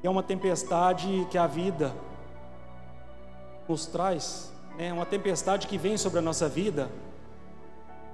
É 0.00 0.08
uma 0.08 0.22
tempestade 0.22 1.26
que 1.28 1.36
a 1.36 1.48
vida 1.48 1.92
nos 3.68 3.86
traz, 3.86 4.52
é 4.78 4.82
né? 4.84 4.92
uma 4.92 5.06
tempestade 5.06 5.66
que 5.66 5.76
vem 5.76 5.96
sobre 5.96 6.20
a 6.20 6.22
nossa 6.22 6.48
vida, 6.48 6.88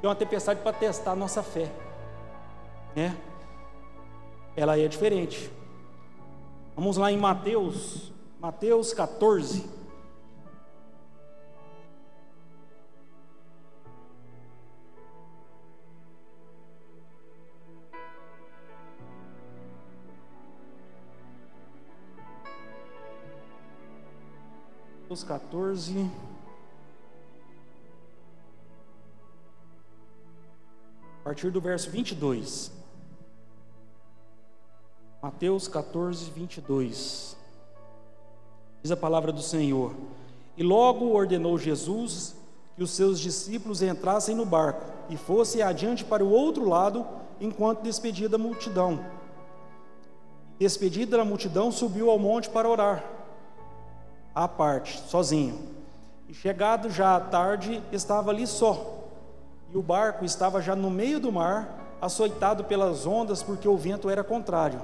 é 0.02 0.06
uma 0.06 0.14
tempestade 0.14 0.60
para 0.60 0.72
testar 0.72 1.12
a 1.12 1.16
nossa 1.16 1.42
fé, 1.42 1.70
né? 2.96 3.16
Ela 4.56 4.78
é 4.78 4.88
diferente. 4.88 5.50
Vamos 6.74 6.96
lá 6.96 7.12
em 7.12 7.16
Mateus, 7.16 8.12
Mateus 8.40 8.94
14. 8.94 9.80
Mateus 25.10 25.24
14. 25.24 26.29
A 31.20 31.22
partir 31.24 31.50
do 31.50 31.60
verso 31.60 31.90
22. 31.90 32.72
Mateus 35.22 35.68
14, 35.68 36.30
22. 36.30 37.36
Diz 38.82 38.90
a 38.90 38.96
palavra 38.96 39.30
do 39.30 39.42
Senhor. 39.42 39.94
E 40.56 40.62
logo 40.62 41.10
ordenou 41.10 41.58
Jesus 41.58 42.34
que 42.74 42.82
os 42.82 42.90
seus 42.92 43.20
discípulos 43.20 43.82
entrassem 43.82 44.34
no 44.34 44.46
barco 44.46 44.82
e 45.10 45.16
fossem 45.16 45.60
adiante 45.60 46.04
para 46.04 46.24
o 46.24 46.30
outro 46.30 46.66
lado, 46.66 47.06
enquanto 47.38 47.82
despedia 47.82 48.28
da 48.28 48.38
multidão. 48.38 49.04
Despedida 50.58 51.18
da 51.18 51.24
multidão, 51.24 51.70
subiu 51.70 52.10
ao 52.10 52.18
monte 52.18 52.48
para 52.48 52.68
orar 52.68 53.04
à 54.34 54.48
parte, 54.48 54.98
sozinho. 55.08 55.58
E 56.28 56.34
chegado 56.34 56.88
já 56.88 57.16
à 57.16 57.20
tarde, 57.20 57.82
estava 57.92 58.30
ali 58.30 58.46
só. 58.46 58.99
E 59.72 59.76
o 59.76 59.82
barco 59.82 60.24
estava 60.24 60.60
já 60.60 60.74
no 60.74 60.90
meio 60.90 61.20
do 61.20 61.30
mar, 61.30 61.96
açoitado 62.00 62.64
pelas 62.64 63.06
ondas, 63.06 63.42
porque 63.42 63.68
o 63.68 63.76
vento 63.76 64.08
era 64.10 64.24
contrário. 64.24 64.80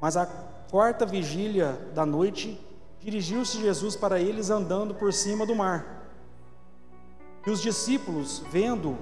Mas 0.00 0.16
a 0.16 0.26
quarta 0.70 1.06
vigília 1.06 1.78
da 1.94 2.04
noite, 2.04 2.58
dirigiu-se 3.00 3.60
Jesus 3.60 3.96
para 3.96 4.20
eles 4.20 4.50
andando 4.50 4.94
por 4.94 5.12
cima 5.12 5.46
do 5.46 5.54
mar. 5.54 6.10
E 7.46 7.50
os 7.50 7.62
discípulos, 7.62 8.42
vendo 8.50 8.96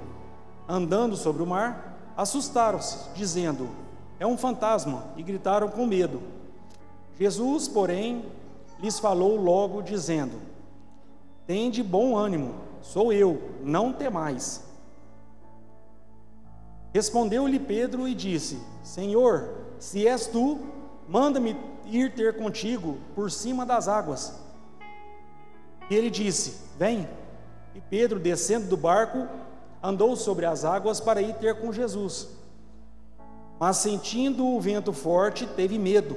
andando 0.69 1.17
sobre 1.17 1.43
o 1.43 1.47
mar, 1.47 1.97
assustaram-se, 2.17 3.11
dizendo: 3.15 3.69
é 4.19 4.27
um 4.27 4.37
fantasma, 4.37 5.05
e 5.17 5.23
gritaram 5.23 5.69
com 5.69 5.87
medo. 5.87 6.23
Jesus, 7.19 7.69
porém, 7.69 8.25
lhes 8.81 8.99
falou 8.99 9.37
logo, 9.37 9.83
dizendo: 9.83 10.41
Tende 11.47 11.83
bom 11.83 12.17
ânimo, 12.17 12.55
sou 12.93 13.13
eu, 13.13 13.41
não 13.63 13.93
temais. 13.93 14.63
Respondeu-lhe 16.93 17.59
Pedro 17.59 18.07
e 18.09 18.15
disse: 18.15 18.59
Senhor, 18.83 19.51
se 19.79 20.07
és 20.07 20.27
tu, 20.27 20.61
manda-me 21.09 21.57
ir 21.87 22.15
ter 22.15 22.37
contigo 22.37 22.97
por 23.15 23.31
cima 23.31 23.67
das 23.67 23.89
águas. 23.89 24.35
E 25.91 25.95
ele 25.95 26.11
disse: 26.11 26.61
Vem. 26.79 27.09
E 27.75 27.81
Pedro, 27.91 28.19
descendo 28.19 28.69
do 28.69 28.77
barco, 28.77 29.29
andou 29.83 30.17
sobre 30.17 30.47
as 30.47 30.65
águas 30.65 31.01
para 31.01 31.21
ir 31.21 31.35
ter 31.35 31.61
com 31.61 31.73
Jesus. 31.73 32.29
Mas 33.61 33.77
sentindo 33.79 34.47
o 34.47 34.61
vento 34.61 34.93
forte, 34.93 35.47
teve 35.47 35.79
medo, 35.79 36.17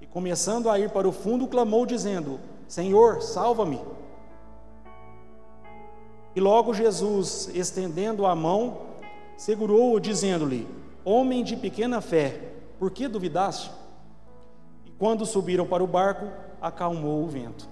e 0.00 0.06
começando 0.06 0.68
a 0.68 0.78
ir 0.78 0.90
para 0.90 1.08
o 1.08 1.12
fundo, 1.12 1.46
clamou, 1.46 1.86
dizendo: 1.86 2.38
Senhor, 2.68 3.22
salva-me. 3.22 3.80
E 6.34 6.40
logo 6.40 6.72
Jesus, 6.72 7.50
estendendo 7.54 8.24
a 8.26 8.34
mão, 8.34 8.82
segurou-o, 9.36 10.00
dizendo-lhe: 10.00 10.66
Homem 11.04 11.44
de 11.44 11.56
pequena 11.56 12.00
fé, 12.00 12.52
por 12.78 12.90
que 12.90 13.06
duvidaste? 13.06 13.70
E 14.86 14.90
quando 14.92 15.26
subiram 15.26 15.66
para 15.66 15.84
o 15.84 15.86
barco, 15.86 16.26
acalmou 16.60 17.22
o 17.22 17.28
vento. 17.28 17.68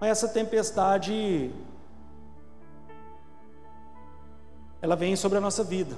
Essa 0.00 0.26
tempestade 0.28 1.52
ela 4.80 4.96
vem 4.96 5.14
sobre 5.14 5.36
a 5.36 5.40
nossa 5.40 5.62
vida, 5.62 5.94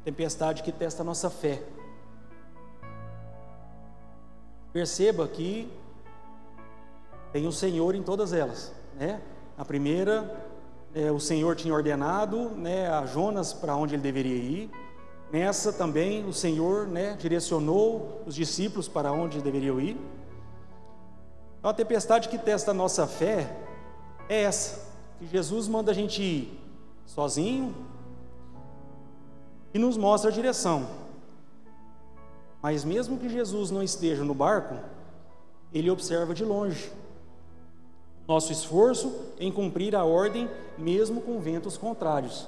a 0.00 0.04
tempestade 0.04 0.62
que 0.62 0.70
testa 0.70 1.02
a 1.02 1.04
nossa 1.04 1.28
fé. 1.28 1.60
Perceba 4.72 5.26
que 5.26 5.68
tem 7.32 7.46
o 7.46 7.52
Senhor 7.52 7.94
em 7.94 8.02
todas 8.02 8.32
elas, 8.32 8.72
né? 8.96 9.20
A 9.56 9.64
primeira, 9.64 10.48
é, 10.94 11.10
o 11.10 11.18
Senhor 11.18 11.56
tinha 11.56 11.74
ordenado, 11.74 12.50
né, 12.50 12.88
a 12.88 13.06
Jonas 13.06 13.52
para 13.52 13.74
onde 13.76 13.94
ele 13.94 14.02
deveria 14.02 14.36
ir. 14.36 14.70
Nessa 15.30 15.72
também 15.72 16.24
o 16.26 16.32
Senhor, 16.32 16.86
né, 16.86 17.16
direcionou 17.18 18.22
os 18.26 18.34
discípulos 18.34 18.88
para 18.88 19.10
onde 19.12 19.40
deveriam 19.40 19.80
ir. 19.80 19.96
Então, 21.58 21.70
a 21.70 21.74
tempestade 21.74 22.28
que 22.28 22.36
testa 22.36 22.72
a 22.72 22.74
nossa 22.74 23.06
fé 23.06 23.56
é 24.28 24.42
essa, 24.42 24.90
que 25.18 25.26
Jesus 25.26 25.68
manda 25.68 25.90
a 25.90 25.94
gente 25.94 26.22
ir 26.22 26.60
sozinho, 27.06 27.74
e 29.74 29.78
nos 29.78 29.96
mostra 29.96 30.30
a 30.30 30.32
direção. 30.32 30.86
Mas 32.60 32.84
mesmo 32.84 33.18
que 33.18 33.28
Jesus 33.28 33.70
não 33.70 33.82
esteja 33.82 34.24
no 34.24 34.34
barco, 34.34 34.76
ele 35.72 35.90
observa 35.90 36.34
de 36.34 36.44
longe. 36.44 36.92
Nosso 38.26 38.52
esforço 38.52 39.12
em 39.38 39.50
cumprir 39.50 39.96
a 39.96 40.04
ordem, 40.04 40.48
mesmo 40.78 41.20
com 41.20 41.40
ventos 41.40 41.76
contrários. 41.76 42.46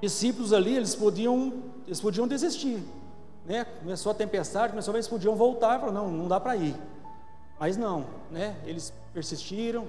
Discípulos 0.00 0.52
ali, 0.52 0.76
eles 0.76 0.94
podiam, 0.94 1.52
eles 1.86 2.00
podiam 2.00 2.28
desistir, 2.28 2.82
né? 3.44 3.64
Começou 3.64 4.12
a 4.12 4.14
tempestade, 4.14 4.70
começou 4.70 4.92
a 4.92 4.96
eles 4.96 5.08
podiam 5.08 5.34
voltar, 5.34 5.80
falaram, 5.80 6.04
não, 6.04 6.10
não 6.10 6.28
dá 6.28 6.38
para 6.38 6.56
ir. 6.56 6.76
Mas 7.58 7.76
não, 7.76 8.06
né? 8.30 8.56
Eles 8.64 8.92
persistiram, 9.12 9.86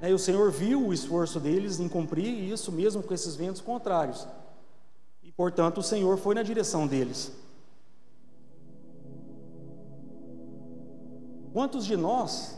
né? 0.00 0.10
E 0.10 0.12
o 0.12 0.18
Senhor 0.18 0.50
viu 0.50 0.86
o 0.88 0.92
esforço 0.92 1.38
deles 1.38 1.78
em 1.78 1.88
cumprir 1.88 2.26
isso, 2.26 2.72
mesmo 2.72 3.02
com 3.02 3.14
esses 3.14 3.36
ventos 3.36 3.60
contrários. 3.60 4.26
E, 5.22 5.30
portanto, 5.32 5.78
o 5.78 5.82
Senhor 5.82 6.18
foi 6.18 6.34
na 6.34 6.42
direção 6.42 6.86
deles. 6.86 7.32
Quantos 11.56 11.86
de 11.86 11.96
nós, 11.96 12.54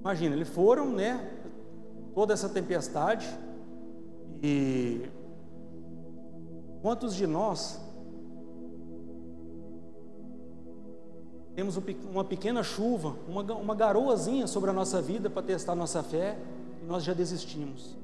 imagina, 0.00 0.36
eles 0.36 0.46
foram, 0.46 0.90
né? 0.92 1.26
Toda 2.14 2.34
essa 2.34 2.50
tempestade, 2.50 3.26
e 4.42 5.08
quantos 6.82 7.14
de 7.14 7.26
nós 7.26 7.80
temos 11.54 11.78
uma 12.12 12.24
pequena 12.26 12.62
chuva, 12.62 13.16
uma, 13.26 13.40
uma 13.54 13.74
garoazinha 13.74 14.46
sobre 14.46 14.68
a 14.68 14.74
nossa 14.74 15.00
vida 15.00 15.30
para 15.30 15.42
testar 15.42 15.74
nossa 15.74 16.02
fé 16.02 16.36
e 16.82 16.84
nós 16.84 17.04
já 17.04 17.14
desistimos. 17.14 17.96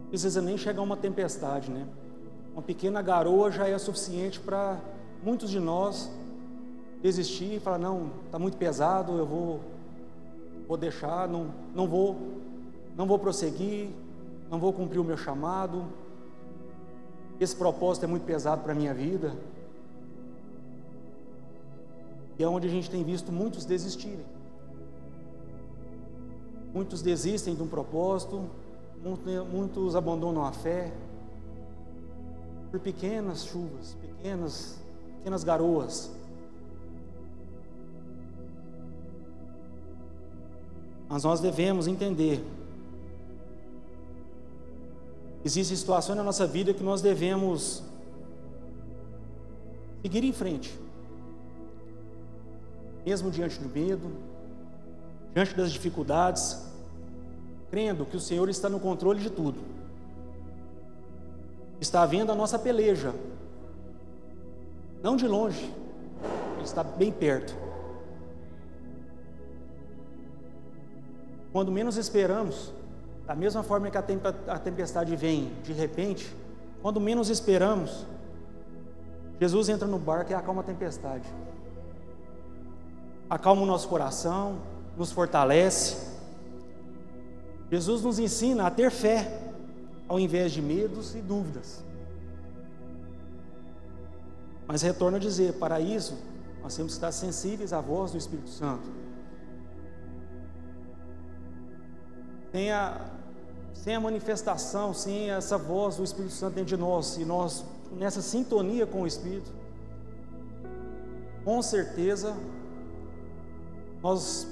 Não 0.00 0.08
precisa 0.08 0.42
nem 0.42 0.58
chegar 0.58 0.82
uma 0.82 0.96
tempestade, 0.96 1.70
né? 1.70 1.86
Uma 2.52 2.62
pequena 2.62 3.00
garoa 3.00 3.48
já 3.52 3.68
é 3.68 3.78
suficiente 3.78 4.40
para 4.40 4.80
muitos 5.22 5.48
de 5.48 5.60
nós 5.60 6.10
desistir 7.02 7.54
e 7.54 7.60
falar: 7.60 7.78
não, 7.78 8.10
está 8.26 8.38
muito 8.38 8.56
pesado, 8.56 9.16
eu 9.16 9.26
vou, 9.26 9.60
vou 10.66 10.76
deixar, 10.76 11.28
não, 11.28 11.52
não, 11.74 11.86
vou, 11.86 12.16
não 12.96 13.06
vou 13.06 13.18
prosseguir, 13.18 13.88
não 14.50 14.58
vou 14.58 14.72
cumprir 14.72 14.98
o 14.98 15.04
meu 15.04 15.16
chamado. 15.16 15.84
Esse 17.40 17.54
propósito 17.54 18.04
é 18.04 18.06
muito 18.06 18.24
pesado 18.24 18.62
para 18.62 18.72
a 18.72 18.74
minha 18.74 18.92
vida. 18.92 19.32
E 22.38 22.42
é 22.42 22.48
onde 22.48 22.66
a 22.66 22.70
gente 22.70 22.90
tem 22.90 23.02
visto 23.02 23.32
muitos 23.32 23.64
desistirem. 23.64 24.24
Muitos 26.72 27.02
desistem 27.02 27.54
de 27.54 27.62
um 27.62 27.66
propósito, 27.66 28.44
muitos 29.50 29.96
abandonam 29.96 30.44
a 30.44 30.52
fé 30.52 30.92
por 32.70 32.78
pequenas 32.78 33.46
chuvas, 33.46 33.96
pequenas, 34.00 34.78
pequenas 35.18 35.42
garoas. 35.42 36.10
Mas 41.08 41.24
nós 41.24 41.40
devemos 41.40 41.86
entender. 41.86 42.44
Existem 45.44 45.76
situações 45.76 46.16
na 46.16 46.22
nossa 46.22 46.46
vida 46.46 46.74
que 46.74 46.82
nós 46.82 47.00
devemos 47.00 47.82
seguir 50.02 50.24
em 50.24 50.32
frente 50.32 50.78
mesmo 53.08 53.30
diante 53.30 53.58
do 53.58 53.70
medo, 53.70 54.10
diante 55.32 55.54
das 55.54 55.72
dificuldades, 55.72 56.62
crendo 57.70 58.04
que 58.04 58.18
o 58.18 58.20
Senhor 58.20 58.50
está 58.50 58.68
no 58.68 58.78
controle 58.78 59.18
de 59.18 59.30
tudo. 59.30 59.58
Está 61.80 62.04
vendo 62.04 62.30
a 62.30 62.34
nossa 62.34 62.58
peleja, 62.58 63.14
não 65.02 65.16
de 65.16 65.26
longe, 65.26 65.72
Ele 66.56 66.64
está 66.64 66.84
bem 66.84 67.10
perto. 67.10 67.56
Quando 71.58 71.72
menos 71.72 71.96
esperamos, 71.96 72.72
da 73.26 73.34
mesma 73.34 73.64
forma 73.64 73.90
que 73.90 73.98
a 73.98 74.58
tempestade 74.58 75.16
vem 75.16 75.50
de 75.64 75.72
repente, 75.72 76.32
quando 76.80 77.00
menos 77.00 77.30
esperamos, 77.30 78.06
Jesus 79.40 79.68
entra 79.68 79.88
no 79.88 79.98
barco 79.98 80.30
e 80.30 80.34
acalma 80.34 80.60
a 80.60 80.64
tempestade 80.64 81.26
acalma 83.28 83.62
o 83.62 83.66
nosso 83.66 83.88
coração, 83.88 84.60
nos 84.96 85.10
fortalece. 85.10 85.96
Jesus 87.70 88.02
nos 88.02 88.20
ensina 88.20 88.66
a 88.68 88.70
ter 88.70 88.90
fé, 88.92 89.52
ao 90.06 90.18
invés 90.20 90.52
de 90.52 90.62
medos 90.62 91.16
e 91.16 91.18
dúvidas. 91.18 91.84
Mas 94.64 94.80
retorno 94.80 95.16
a 95.16 95.20
dizer, 95.20 95.54
para 95.54 95.80
isso, 95.80 96.16
nós 96.62 96.76
temos 96.76 96.92
que 96.92 96.98
estar 96.98 97.10
sensíveis 97.10 97.72
à 97.72 97.80
voz 97.80 98.12
do 98.12 98.18
Espírito 98.18 98.48
Santo. 98.48 99.07
Sem 102.52 102.72
a, 102.72 103.00
sem 103.74 103.94
a 103.94 104.00
manifestação, 104.00 104.94
sem 104.94 105.30
essa 105.30 105.58
voz 105.58 105.96
do 105.96 106.04
Espírito 106.04 106.34
Santo 106.34 106.54
dentro 106.54 106.68
de 106.68 106.76
nós, 106.76 107.16
e 107.16 107.24
nós 107.24 107.64
nessa 107.92 108.20
sintonia 108.20 108.86
com 108.86 109.02
o 109.02 109.06
Espírito, 109.06 109.50
com 111.44 111.62
certeza 111.62 112.34
nós, 114.02 114.46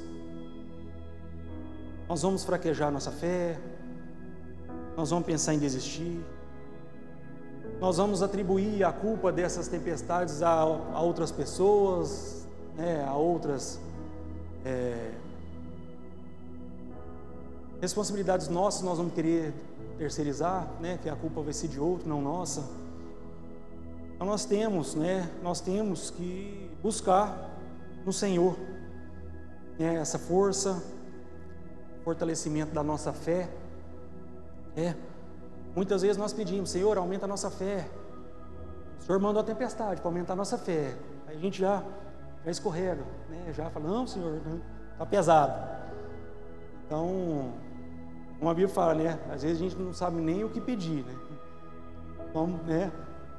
nós 2.09 2.23
vamos 2.23 2.45
fraquejar 2.45 2.91
nossa 2.91 3.11
fé, 3.11 3.59
nós 4.97 5.11
vamos 5.11 5.27
pensar 5.27 5.55
em 5.55 5.59
desistir, 5.59 6.25
nós 7.81 7.99
vamos 7.99 8.23
atribuir 8.23 8.85
a 8.85 8.93
culpa 8.93 9.31
dessas 9.31 9.69
tempestades 9.69 10.43
a, 10.43 10.53
a 10.61 11.01
outras 11.01 11.31
pessoas, 11.31 12.47
né, 12.75 13.05
a 13.07 13.15
outras 13.15 13.79
é, 14.65 15.11
responsabilidades 17.81 18.49
nossas, 18.49 18.83
nós 18.83 18.99
vamos 18.99 19.13
querer 19.13 19.53
terceirizar, 19.99 20.69
né, 20.81 20.99
que 21.03 21.09
a 21.09 21.17
culpa 21.17 21.41
vai 21.41 21.53
ser 21.53 21.69
de 21.69 21.81
outro, 21.81 22.09
não 22.09 22.21
nossa. 22.21 22.65
Então 24.15 24.27
nós 24.27 24.45
temos, 24.45 24.95
né, 24.95 25.31
nós 25.43 25.61
temos 25.61 26.11
que 26.11 26.71
buscar 26.83 27.51
no 28.05 28.13
Senhor 28.13 28.57
né, 29.79 29.97
essa 29.97 30.19
força, 30.19 30.83
fortalecimento 32.05 32.73
da 32.73 32.83
nossa 32.83 33.13
fé, 33.13 33.49
É. 34.77 34.95
Muitas 35.75 36.03
vezes 36.03 36.17
nós 36.17 36.33
pedimos, 36.33 36.71
Senhor, 36.71 36.97
aumenta 36.99 37.25
a 37.25 37.29
nossa 37.29 37.51
fé. 37.51 37.87
O 39.01 39.03
Senhor 39.03 39.19
mandou 39.19 39.41
a 39.41 39.45
tempestade 39.45 40.01
para 40.01 40.09
aumentar 40.09 40.35
a 40.35 40.37
nossa 40.37 40.59
fé. 40.59 40.95
Aí 41.27 41.37
a 41.37 41.41
gente 41.41 41.59
já, 41.59 41.83
já 42.45 42.51
escorrega, 42.51 43.03
né? 43.29 43.53
já 43.55 43.71
fala, 43.71 43.89
não, 43.89 44.07
Senhor, 44.07 44.41
está 44.93 45.05
pesado. 45.07 45.55
Então, 46.87 47.55
uma 48.41 48.53
Bíblia 48.53 48.69
fala, 48.69 48.95
né? 48.95 49.19
Às 49.31 49.43
vezes 49.43 49.61
a 49.61 49.65
gente 49.65 49.77
não 49.77 49.93
sabe 49.93 50.21
nem 50.21 50.45
o 50.45 50.49
que 50.49 50.61
pedir, 50.61 51.05
né? 51.05 51.15
Vamos, 52.33 52.61
né? 52.63 52.93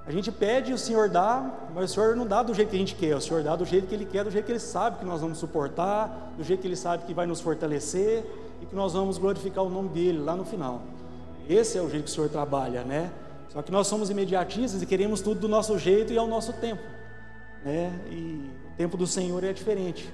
A 0.05 0.11
gente 0.11 0.31
pede, 0.31 0.71
o 0.71 0.77
Senhor 0.77 1.09
dá, 1.09 1.67
mas 1.75 1.91
o 1.91 1.93
Senhor 1.93 2.15
não 2.15 2.25
dá 2.25 2.41
do 2.41 2.53
jeito 2.53 2.69
que 2.69 2.75
a 2.77 2.79
gente 2.79 2.95
quer, 2.95 3.15
o 3.15 3.19
Senhor 3.19 3.43
dá 3.43 3.55
do 3.57 3.65
jeito 3.65 3.87
que 3.87 3.93
Ele 3.93 4.05
quer, 4.05 4.23
do 4.23 4.31
jeito 4.31 4.45
que 4.45 4.51
Ele 4.53 4.59
sabe 4.59 4.99
que 4.99 5.05
nós 5.05 5.19
vamos 5.19 5.37
suportar, 5.37 6.33
do 6.37 6.43
jeito 6.43 6.61
que 6.61 6.67
Ele 6.67 6.77
sabe 6.77 7.03
que 7.03 7.13
vai 7.13 7.27
nos 7.27 7.41
fortalecer 7.41 8.25
e 8.61 8.65
que 8.65 8.73
nós 8.73 8.93
vamos 8.93 9.17
glorificar 9.17 9.65
o 9.65 9.69
nome 9.69 9.89
dEle 9.89 10.19
lá 10.19 10.33
no 10.33 10.45
final. 10.45 10.81
Esse 11.49 11.77
é 11.77 11.81
o 11.81 11.89
jeito 11.89 12.05
que 12.05 12.09
o 12.09 12.13
Senhor 12.13 12.29
trabalha, 12.29 12.83
né? 12.83 13.11
Só 13.49 13.61
que 13.61 13.71
nós 13.71 13.87
somos 13.87 14.09
imediatistas 14.09 14.81
e 14.81 14.85
queremos 14.85 15.19
tudo 15.19 15.41
do 15.41 15.47
nosso 15.47 15.77
jeito 15.77 16.13
e 16.13 16.17
ao 16.17 16.25
nosso 16.25 16.53
tempo, 16.53 16.83
né? 17.65 17.99
E 18.09 18.49
o 18.73 18.77
tempo 18.77 18.95
do 18.95 19.05
Senhor 19.05 19.43
é 19.43 19.51
diferente, 19.51 20.09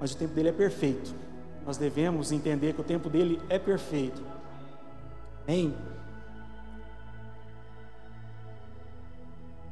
mas 0.00 0.12
o 0.12 0.16
tempo 0.16 0.34
dele 0.34 0.48
é 0.48 0.52
perfeito. 0.52 1.14
Nós 1.64 1.76
devemos 1.76 2.32
entender 2.32 2.72
que 2.72 2.80
o 2.80 2.84
tempo 2.84 3.08
dele 3.08 3.40
é 3.48 3.58
perfeito. 3.58 4.22
Amém? 5.46 5.74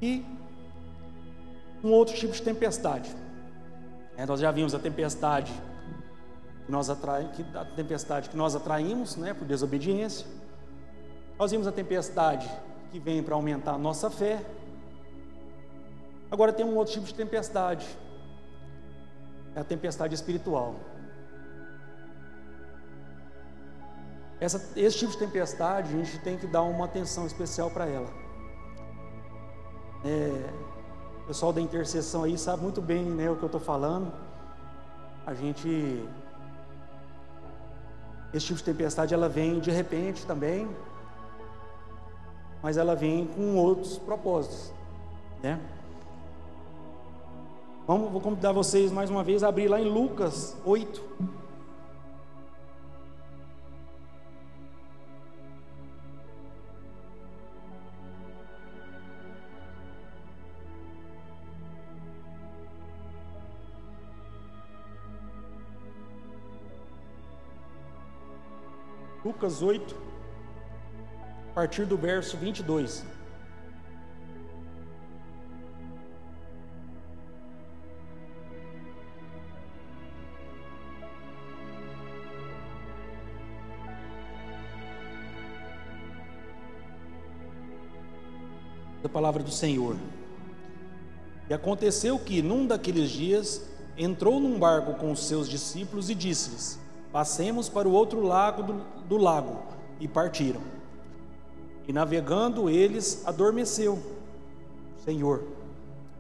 E 0.00 0.24
um 1.82 1.90
outro 1.90 2.14
tipo 2.14 2.32
de 2.32 2.42
tempestade. 2.42 3.14
É, 4.16 4.24
nós 4.26 4.40
já 4.40 4.50
vimos 4.50 4.74
a 4.74 4.78
tempestade 4.78 5.52
que 6.66 6.72
nós 6.72 6.90
atrai, 6.90 7.30
que, 7.34 7.44
a 7.56 7.64
tempestade 7.64 8.28
que 8.28 8.36
nós 8.36 8.54
atraímos, 8.54 9.16
né, 9.16 9.34
por 9.34 9.46
desobediência. 9.46 10.26
Nós 11.38 11.50
vimos 11.50 11.66
a 11.66 11.72
tempestade 11.72 12.50
que 12.92 12.98
vem 12.98 13.22
para 13.22 13.34
aumentar 13.34 13.72
a 13.72 13.78
nossa 13.78 14.10
fé. 14.10 14.44
Agora 16.30 16.52
tem 16.52 16.64
um 16.64 16.76
outro 16.76 16.92
tipo 16.92 17.06
de 17.06 17.14
tempestade. 17.14 17.86
É 19.54 19.60
a 19.60 19.64
tempestade 19.64 20.14
espiritual. 20.14 20.76
Essa, 24.40 24.70
esse 24.74 24.98
tipo 24.98 25.12
de 25.12 25.18
tempestade, 25.18 25.94
a 25.94 25.98
gente 25.98 26.18
tem 26.20 26.38
que 26.38 26.46
dar 26.46 26.62
uma 26.62 26.86
atenção 26.86 27.26
especial 27.26 27.70
para 27.70 27.86
ela. 27.86 28.08
É, 30.02 30.50
o 31.24 31.26
pessoal 31.26 31.52
da 31.52 31.60
intercessão 31.60 32.24
aí 32.24 32.38
sabe 32.38 32.62
muito 32.62 32.80
bem 32.80 33.04
né, 33.04 33.30
o 33.30 33.36
que 33.36 33.42
eu 33.42 33.46
estou 33.46 33.60
falando. 33.60 34.10
A 35.26 35.34
gente. 35.34 36.08
Esse 38.32 38.46
tipo 38.46 38.58
de 38.58 38.64
tempestade 38.64 39.12
ela 39.12 39.28
vem 39.28 39.60
de 39.60 39.70
repente 39.70 40.24
também, 40.24 40.68
mas 42.62 42.78
ela 42.78 42.94
vem 42.94 43.26
com 43.26 43.56
outros 43.56 43.98
propósitos, 43.98 44.72
né? 45.42 45.60
Vamos, 47.86 48.10
vou 48.12 48.20
convidar 48.20 48.52
vocês 48.52 48.92
mais 48.92 49.10
uma 49.10 49.24
vez 49.24 49.42
a 49.42 49.48
abrir 49.48 49.66
lá 49.66 49.80
em 49.80 49.88
Lucas 49.88 50.56
8. 50.64 51.02
Lucas 69.22 69.60
8, 69.60 69.94
a 71.50 71.52
partir 71.52 71.84
do 71.84 71.94
verso 71.94 72.38
22. 72.38 73.04
Da 89.02 89.08
palavra 89.10 89.42
do 89.42 89.50
Senhor. 89.50 89.96
E 91.50 91.52
aconteceu 91.52 92.18
que, 92.18 92.40
num 92.40 92.66
daqueles 92.66 93.10
dias, 93.10 93.68
entrou 93.98 94.40
num 94.40 94.58
barco 94.58 94.94
com 94.94 95.12
os 95.12 95.26
seus 95.26 95.46
discípulos 95.46 96.08
e 96.08 96.14
disse-lhes: 96.14 96.80
Passemos 97.12 97.68
para 97.68 97.88
o 97.88 97.92
outro 97.92 98.20
lado 98.22 98.62
do, 98.62 98.84
do 99.08 99.16
lago. 99.16 99.58
E 99.98 100.08
partiram. 100.08 100.60
E 101.86 101.92
navegando 101.92 102.70
eles, 102.70 103.22
adormeceu 103.26 103.94
o 103.94 105.04
Senhor. 105.04 105.42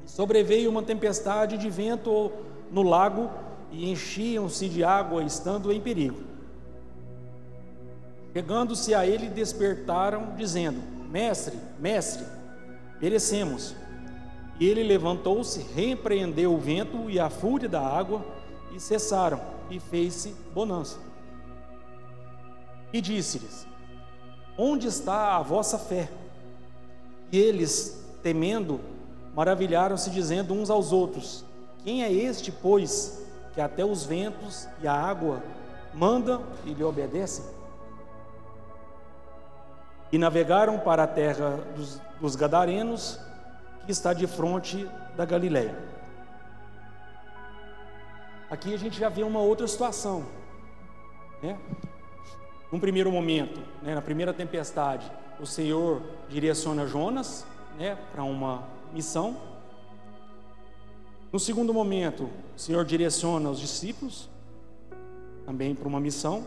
E 0.04 0.10
sobreveio 0.10 0.68
uma 0.68 0.82
tempestade 0.82 1.56
de 1.56 1.70
vento 1.70 2.30
no 2.70 2.82
lago 2.82 3.30
e 3.70 3.90
enchiam-se 3.90 4.68
de 4.68 4.82
água, 4.82 5.22
estando 5.22 5.72
em 5.72 5.80
perigo. 5.80 6.20
Chegando-se 8.32 8.94
a 8.94 9.06
ele, 9.06 9.28
despertaram, 9.28 10.34
dizendo: 10.36 10.80
Mestre, 11.08 11.56
mestre, 11.78 12.24
perecemos. 12.98 13.74
E 14.58 14.68
ele 14.68 14.82
levantou-se, 14.82 15.60
repreendeu 15.74 16.52
o 16.52 16.58
vento 16.58 17.08
e 17.08 17.18
a 17.18 17.30
fúria 17.30 17.68
da 17.68 17.80
água, 17.80 18.22
e 18.74 18.80
cessaram 18.80 19.59
e 19.70 19.78
fez-se 19.78 20.34
bonança. 20.52 20.98
E 22.92 23.00
disse-lhes: 23.00 23.66
Onde 24.58 24.88
está 24.88 25.36
a 25.36 25.42
vossa 25.42 25.78
fé? 25.78 26.10
E 27.32 27.38
eles, 27.38 28.04
temendo, 28.22 28.80
maravilharam-se, 29.34 30.10
dizendo 30.10 30.52
uns 30.52 30.70
aos 30.70 30.92
outros: 30.92 31.44
Quem 31.84 32.02
é 32.02 32.12
este, 32.12 32.50
pois, 32.50 33.22
que 33.54 33.60
até 33.60 33.84
os 33.84 34.04
ventos 34.04 34.66
e 34.82 34.88
a 34.88 34.94
água 34.94 35.42
mandam 35.94 36.42
e 36.64 36.74
lhe 36.74 36.82
obedecem? 36.82 37.44
E 40.12 40.18
navegaram 40.18 40.78
para 40.80 41.04
a 41.04 41.06
terra 41.06 41.60
dos, 41.76 42.00
dos 42.20 42.34
Gadarenos, 42.34 43.20
que 43.86 43.92
está 43.92 44.12
de 44.12 44.26
frente 44.26 44.88
da 45.16 45.24
Galileia. 45.24 45.99
Aqui 48.50 48.74
a 48.74 48.76
gente 48.76 48.98
já 48.98 49.08
vê 49.08 49.22
uma 49.22 49.40
outra 49.40 49.66
situação. 49.68 50.26
Né? 51.40 51.56
Num 52.72 52.80
primeiro 52.80 53.10
momento, 53.10 53.60
né, 53.80 53.94
na 53.94 54.02
primeira 54.02 54.34
tempestade, 54.34 55.10
o 55.38 55.46
Senhor 55.46 56.02
direciona 56.28 56.86
Jonas 56.86 57.46
né, 57.78 57.96
para 58.12 58.24
uma 58.24 58.64
missão. 58.92 59.36
No 61.32 61.38
segundo 61.38 61.72
momento, 61.72 62.28
o 62.56 62.58
Senhor 62.58 62.84
direciona 62.84 63.48
os 63.48 63.60
discípulos 63.60 64.28
também 65.46 65.74
para 65.74 65.86
uma 65.86 66.00
missão. 66.00 66.44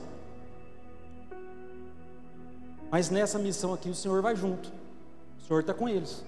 Mas 2.91 3.09
nessa 3.09 3.39
missão 3.39 3.73
aqui, 3.73 3.89
o 3.89 3.95
Senhor 3.95 4.21
vai 4.21 4.35
junto, 4.35 4.71
o 5.39 5.47
Senhor 5.47 5.61
está 5.61 5.73
com 5.73 5.89
eles. 5.89 6.23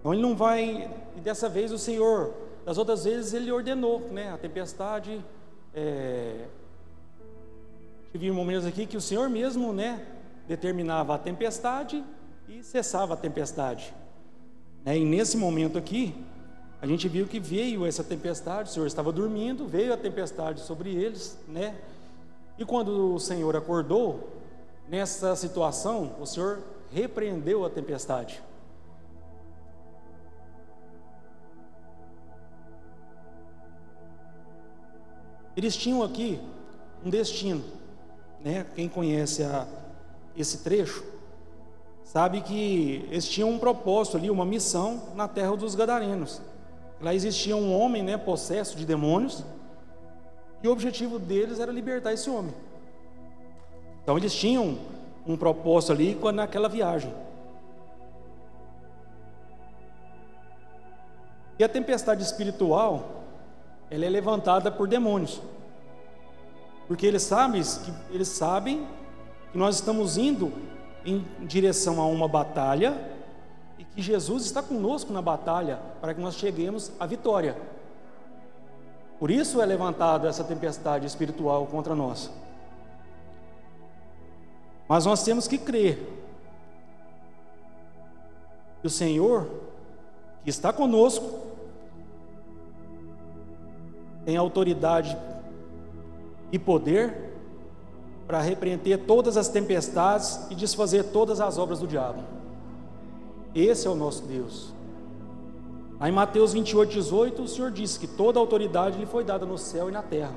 Então 0.00 0.12
ele 0.12 0.22
não 0.22 0.34
vai, 0.34 0.90
e 1.16 1.20
dessa 1.20 1.48
vez 1.48 1.72
o 1.72 1.78
Senhor, 1.78 2.34
das 2.64 2.78
outras 2.78 3.04
vezes 3.04 3.32
ele 3.32 3.50
ordenou, 3.50 4.00
né? 4.10 4.32
A 4.32 4.38
tempestade. 4.38 5.24
É, 5.74 6.46
tive 8.12 8.30
momentos 8.30 8.66
aqui 8.66 8.86
que 8.86 8.96
o 8.96 9.00
Senhor 9.00 9.28
mesmo, 9.28 9.72
né? 9.72 10.06
Determinava 10.46 11.14
a 11.14 11.18
tempestade 11.18 12.04
e 12.48 12.62
cessava 12.62 13.14
a 13.14 13.16
tempestade. 13.16 13.94
Né? 14.84 14.98
E 14.98 15.04
nesse 15.04 15.36
momento 15.36 15.78
aqui, 15.78 16.14
a 16.80 16.86
gente 16.86 17.08
viu 17.08 17.26
que 17.26 17.38
veio 17.38 17.86
essa 17.86 18.02
tempestade, 18.02 18.68
o 18.68 18.72
Senhor 18.72 18.86
estava 18.86 19.12
dormindo, 19.12 19.66
veio 19.66 19.94
a 19.94 19.96
tempestade 19.96 20.60
sobre 20.60 20.94
eles, 20.94 21.38
né? 21.46 21.76
E 22.58 22.64
quando 22.64 23.14
o 23.14 23.20
Senhor 23.20 23.56
acordou, 23.56 24.28
nessa 24.88 25.34
situação, 25.36 26.16
o 26.20 26.26
Senhor 26.26 26.62
repreendeu 26.90 27.64
a 27.64 27.70
tempestade. 27.70 28.42
Eles 35.56 35.76
tinham 35.76 36.02
aqui 36.02 36.40
um 37.04 37.10
destino, 37.10 37.62
né? 38.42 38.66
Quem 38.74 38.88
conhece 38.88 39.42
a, 39.42 39.66
esse 40.36 40.58
trecho 40.58 41.04
sabe 42.04 42.40
que 42.40 43.06
eles 43.10 43.28
tinham 43.28 43.50
um 43.50 43.58
propósito 43.58 44.16
ali, 44.16 44.30
uma 44.30 44.44
missão 44.44 45.02
na 45.14 45.28
terra 45.28 45.56
dos 45.56 45.74
Gadarenos. 45.74 46.40
Lá 47.00 47.14
existia 47.14 47.56
um 47.56 47.76
homem, 47.76 48.02
né, 48.02 48.16
possesso 48.16 48.76
de 48.76 48.86
demônios, 48.86 49.44
e 50.62 50.68
o 50.68 50.72
objetivo 50.72 51.18
deles 51.18 51.58
era 51.58 51.72
libertar 51.72 52.12
esse 52.12 52.30
homem. 52.30 52.54
Então 54.02 54.16
eles 54.16 54.34
tinham 54.34 54.78
um 55.26 55.36
propósito 55.36 55.92
ali 55.92 56.18
naquela 56.32 56.68
viagem. 56.68 57.12
E 61.58 61.64
a 61.64 61.68
tempestade 61.68 62.22
espiritual 62.22 63.21
ela 63.92 64.06
é 64.06 64.08
levantada 64.08 64.72
por 64.72 64.88
demônios. 64.88 65.42
Porque 66.88 67.06
eles 67.06 67.22
sabem 67.22 67.60
que, 67.62 67.92
eles 68.10 68.28
sabem 68.28 68.88
que 69.52 69.58
nós 69.58 69.74
estamos 69.74 70.16
indo 70.16 70.50
em 71.04 71.22
direção 71.42 72.00
a 72.00 72.06
uma 72.06 72.26
batalha 72.26 72.98
e 73.78 73.84
que 73.84 74.00
Jesus 74.00 74.46
está 74.46 74.62
conosco 74.62 75.12
na 75.12 75.20
batalha 75.20 75.78
para 76.00 76.14
que 76.14 76.22
nós 76.22 76.36
cheguemos 76.36 76.90
à 76.98 77.04
vitória. 77.04 77.54
Por 79.18 79.30
isso 79.30 79.60
é 79.60 79.66
levantada 79.66 80.26
essa 80.26 80.42
tempestade 80.42 81.06
espiritual 81.06 81.66
contra 81.66 81.94
nós. 81.94 82.30
Mas 84.88 85.04
nós 85.04 85.22
temos 85.22 85.46
que 85.46 85.58
crer 85.58 85.98
que 88.80 88.86
o 88.86 88.90
Senhor, 88.90 89.48
que 90.42 90.48
está 90.48 90.72
conosco, 90.72 91.41
tem 94.24 94.36
autoridade 94.36 95.16
e 96.50 96.58
poder 96.58 97.32
para 98.26 98.40
repreender 98.40 98.98
todas 99.06 99.36
as 99.36 99.48
tempestades 99.48 100.40
e 100.50 100.54
desfazer 100.54 101.04
todas 101.04 101.40
as 101.40 101.58
obras 101.58 101.80
do 101.80 101.86
diabo. 101.86 102.22
Esse 103.54 103.86
é 103.86 103.90
o 103.90 103.94
nosso 103.94 104.22
Deus. 104.24 104.72
Aí 106.00 106.10
em 106.10 106.14
Mateus 106.14 106.52
28, 106.52 106.92
18, 106.92 107.42
o 107.42 107.48
Senhor 107.48 107.70
disse 107.70 107.98
que 107.98 108.06
toda 108.06 108.38
autoridade 108.38 108.98
lhe 108.98 109.06
foi 109.06 109.22
dada 109.22 109.44
no 109.44 109.58
céu 109.58 109.88
e 109.88 109.92
na 109.92 110.02
terra. 110.02 110.34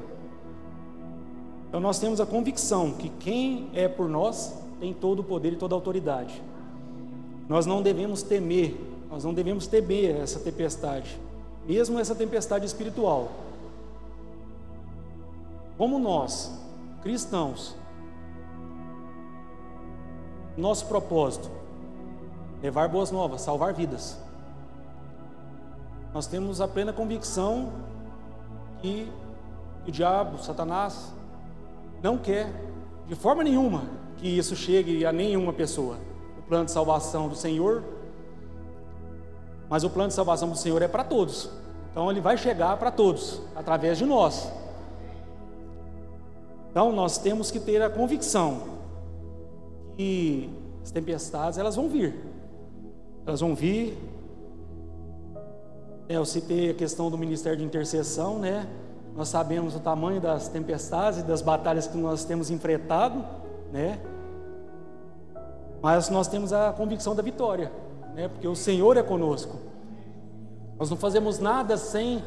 Então 1.68 1.80
nós 1.80 2.00
temos 2.00 2.22
a 2.22 2.26
convicção 2.26 2.92
que 2.92 3.10
quem 3.10 3.70
é 3.74 3.88
por 3.88 4.08
nós 4.08 4.54
tem 4.80 4.94
todo 4.94 5.20
o 5.20 5.24
poder 5.24 5.54
e 5.54 5.56
toda 5.56 5.74
a 5.74 5.78
autoridade. 5.78 6.42
Nós 7.48 7.66
não 7.66 7.82
devemos 7.82 8.22
temer, 8.22 8.76
nós 9.10 9.24
não 9.24 9.34
devemos 9.34 9.68
temer 9.68 10.16
essa 10.16 10.40
tempestade, 10.40 11.20
mesmo 11.68 12.00
essa 12.00 12.16
tempestade 12.16 12.66
espiritual. 12.66 13.32
Como 15.78 16.00
nós, 16.00 16.58
cristãos, 17.02 17.76
nosso 20.58 20.86
propósito, 20.88 21.52
levar 22.62 22.88
boas 22.88 23.12
novas, 23.12 23.42
salvar 23.42 23.74
vidas. 23.74 24.18
Nós 26.14 26.28
temos 26.28 26.62
a 26.62 26.68
plena 26.68 26.94
convicção 26.94 27.74
que 28.82 29.12
o 29.86 29.92
diabo, 29.92 30.38
Satanás, 30.38 31.14
não 32.02 32.18
quer 32.18 32.50
de 33.08 33.16
forma 33.16 33.44
nenhuma 33.44 33.84
que 34.18 34.28
isso 34.28 34.56
chegue 34.56 35.06
a 35.06 35.12
nenhuma 35.12 35.52
pessoa. 35.52 35.98
O 36.40 36.42
plano 36.44 36.66
de 36.66 36.72
salvação 36.72 37.28
do 37.28 37.36
Senhor, 37.36 37.84
mas 39.70 39.84
o 39.84 39.90
plano 39.90 40.08
de 40.08 40.14
salvação 40.14 40.50
do 40.50 40.58
Senhor 40.58 40.82
é 40.82 40.88
para 40.88 41.04
todos. 41.04 41.50
Então 41.92 42.10
ele 42.10 42.22
vai 42.22 42.38
chegar 42.38 42.78
para 42.78 42.92
todos 42.92 43.42
através 43.56 43.98
de 43.98 44.06
nós. 44.06 44.52
Então 46.76 46.92
nós 46.92 47.18
temos 47.18 47.52
que 47.52 47.58
ter 47.58 47.82
a 47.82 47.90
convicção 47.90 48.64
que 49.96 50.50
as 50.84 50.92
tempestades 50.92 51.58
elas 51.58 51.78
vão 51.78 51.88
vir. 51.88 52.14
Elas 53.26 53.40
vão 53.40 53.56
vir. 53.56 53.98
É, 56.10 56.18
eu 56.18 56.26
citei 56.26 56.72
a 56.72 56.74
questão 56.74 57.10
do 57.10 57.18
ministério 57.18 57.58
de 57.58 57.64
intercessão, 57.64 58.40
né? 58.40 58.68
Nós 59.16 59.30
sabemos 59.30 59.74
o 59.74 59.80
tamanho 59.80 60.20
das 60.20 60.50
tempestades 60.50 61.22
e 61.22 61.24
das 61.24 61.42
batalhas 61.42 61.88
que 61.88 61.98
nós 61.98 62.26
temos 62.26 62.52
enfrentado, 62.52 63.24
né? 63.72 63.98
Mas 65.82 66.10
nós 66.10 66.28
temos 66.28 66.52
a 66.52 66.74
convicção 66.74 67.16
da 67.16 67.24
vitória, 67.24 67.72
né? 68.14 68.28
Porque 68.28 68.50
o 68.50 68.56
Senhor 68.56 68.98
é 68.98 69.02
conosco. 69.02 69.56
Nós 70.78 70.90
não 70.90 70.98
fazemos 70.98 71.40
nada 71.40 71.78
sem 71.78 72.22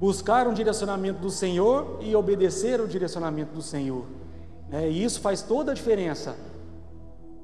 buscar 0.00 0.48
um 0.48 0.54
direcionamento 0.54 1.20
do 1.20 1.28
Senhor 1.28 1.98
e 2.00 2.16
obedecer 2.16 2.80
o 2.80 2.88
direcionamento 2.88 3.52
do 3.52 3.60
Senhor. 3.60 4.06
É, 4.72 4.88
e 4.88 5.04
isso 5.04 5.20
faz 5.20 5.42
toda 5.42 5.72
a 5.72 5.74
diferença. 5.74 6.34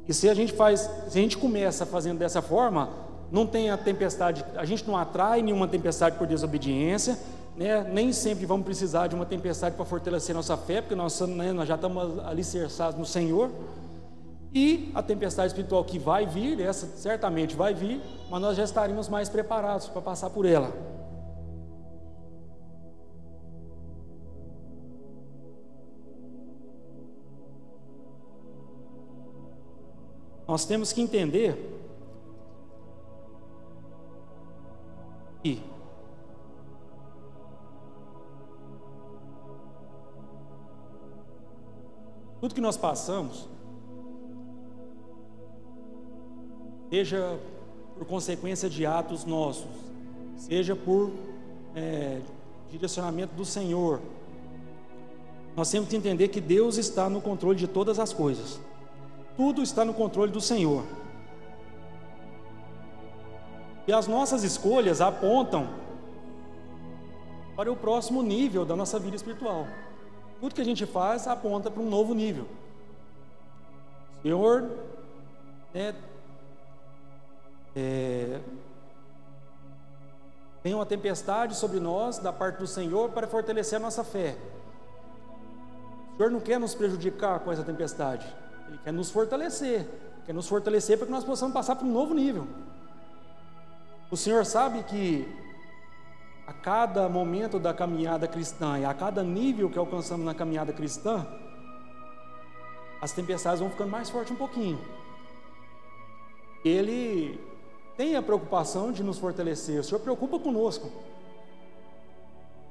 E 0.09 0.15
se 0.15 0.27
a 0.27 0.33
gente 0.33 0.55
faz, 0.55 0.89
se 1.09 1.19
a 1.19 1.21
gente 1.21 1.37
começa 1.37 1.85
fazendo 1.85 2.19
dessa 2.19 2.41
forma, 2.41 2.89
não 3.31 3.47
tem 3.47 3.71
a 3.71 3.77
tempestade, 3.77 4.43
a 4.57 4.65
gente 4.65 4.87
não 4.87 4.97
atrai 4.97 5.43
nenhuma 5.43 5.69
tempestade 5.69 6.17
por 6.17 6.27
desobediência, 6.27 7.19
né? 7.55 7.85
nem 7.93 8.11
sempre 8.11 8.47
vamos 8.47 8.65
precisar 8.65 9.09
de 9.09 9.15
uma 9.15 9.27
tempestade 9.27 9.75
para 9.75 9.85
fortalecer 9.85 10.35
nossa 10.35 10.57
fé, 10.57 10.81
porque 10.81 10.95
nós, 10.95 11.21
né, 11.21 11.53
nós 11.53 11.69
já 11.69 11.75
estamos 11.75 12.21
alicerçados 12.25 12.99
no 12.99 13.05
Senhor. 13.05 13.51
E 14.55 14.91
a 14.95 15.03
tempestade 15.03 15.49
espiritual 15.49 15.85
que 15.85 15.99
vai 15.99 16.25
vir, 16.25 16.59
essa 16.63 16.87
certamente 16.97 17.55
vai 17.55 17.75
vir, 17.75 18.01
mas 18.31 18.41
nós 18.41 18.57
já 18.57 18.65
estaremos 18.65 19.11
mais 19.11 19.29
preparados 19.29 19.89
para 19.89 20.01
passar 20.01 20.31
por 20.31 20.47
ela. 20.47 20.96
Nós 30.47 30.65
temos 30.65 30.93
que 30.93 31.01
entender 31.01 31.57
que 35.43 35.63
tudo 42.41 42.55
que 42.55 42.61
nós 42.61 42.77
passamos, 42.77 43.49
seja 46.91 47.39
por 47.97 48.07
consequência 48.07 48.71
de 48.71 48.87
atos 48.87 49.25
nossos, 49.25 49.67
seja 50.37 50.77
por 50.77 51.11
é, 51.75 52.21
direcionamento 52.71 53.35
do 53.35 53.45
Senhor, 53.45 54.01
nós 55.57 55.71
temos 55.71 55.89
que 55.89 55.97
entender 55.97 56.29
que 56.29 56.41
Deus 56.41 56.77
está 56.77 57.09
no 57.11 57.21
controle 57.21 57.59
de 57.59 57.67
todas 57.67 57.99
as 57.99 58.13
coisas. 58.13 58.61
Tudo 59.37 59.63
está 59.63 59.85
no 59.85 59.93
controle 59.93 60.33
do 60.33 60.41
Senhor. 60.41 60.85
E 63.87 63.93
as 63.93 64.07
nossas 64.07 64.43
escolhas 64.43 65.01
apontam 65.01 65.69
para 67.55 67.71
o 67.71 67.77
próximo 67.77 68.23
nível 68.23 68.65
da 68.65 68.75
nossa 68.75 68.99
vida 68.99 69.17
espiritual. 69.17 69.67
Tudo 70.41 70.55
que 70.55 70.61
a 70.61 70.65
gente 70.65 70.85
faz 70.85 71.27
aponta 71.27 71.71
para 71.71 71.83
um 71.83 71.89
novo 71.89 72.15
nível. 72.15 72.47
O 74.19 74.23
Senhor 74.23 74.71
né, 75.73 75.95
é, 77.75 78.41
tem 80.63 80.75
uma 80.75 80.85
tempestade 80.85 81.55
sobre 81.55 81.79
nós 81.79 82.19
da 82.19 82.33
parte 82.33 82.59
do 82.59 82.67
Senhor 82.67 83.11
para 83.11 83.27
fortalecer 83.27 83.77
a 83.77 83.83
nossa 83.83 84.03
fé. 84.03 84.37
O 86.13 86.17
Senhor 86.17 86.31
não 86.31 86.41
quer 86.41 86.59
nos 86.59 86.75
prejudicar 86.75 87.39
com 87.41 87.53
essa 87.53 87.63
tempestade. 87.63 88.27
Ele 88.69 88.79
quer 88.83 88.93
nos 88.93 89.11
fortalecer, 89.11 89.87
quer 90.25 90.33
nos 90.33 90.49
fortalecer 90.49 90.97
para 90.97 91.07
que 91.07 91.13
nós 91.13 91.25
possamos 91.25 91.55
passar 91.55 91.77
para 91.77 91.87
um 91.87 91.93
novo 91.93 92.15
nível. 92.15 92.47
O 94.11 94.17
Senhor 94.17 94.45
sabe 94.45 94.83
que 94.85 95.27
a 96.47 96.53
cada 96.53 97.09
momento 97.09 97.59
da 97.59 97.75
caminhada 97.75 98.29
cristã 98.29 98.79
e 98.79 98.85
a 98.85 98.95
cada 98.95 99.23
nível 99.23 99.69
que 99.69 99.79
alcançamos 99.79 100.25
na 100.25 100.35
caminhada 100.35 100.73
cristã, 100.73 101.27
as 103.01 103.13
tempestades 103.13 103.61
vão 103.61 103.71
ficando 103.71 103.91
mais 103.91 104.09
fortes 104.09 104.33
um 104.33 104.37
pouquinho. 104.37 104.79
Ele 106.65 107.41
tem 107.97 108.17
a 108.17 108.23
preocupação 108.23 108.93
de 108.93 109.03
nos 109.03 109.19
fortalecer, 109.19 109.81
o 109.81 109.85
Senhor 109.85 110.01
preocupa 110.01 110.39
conosco. 110.39 110.91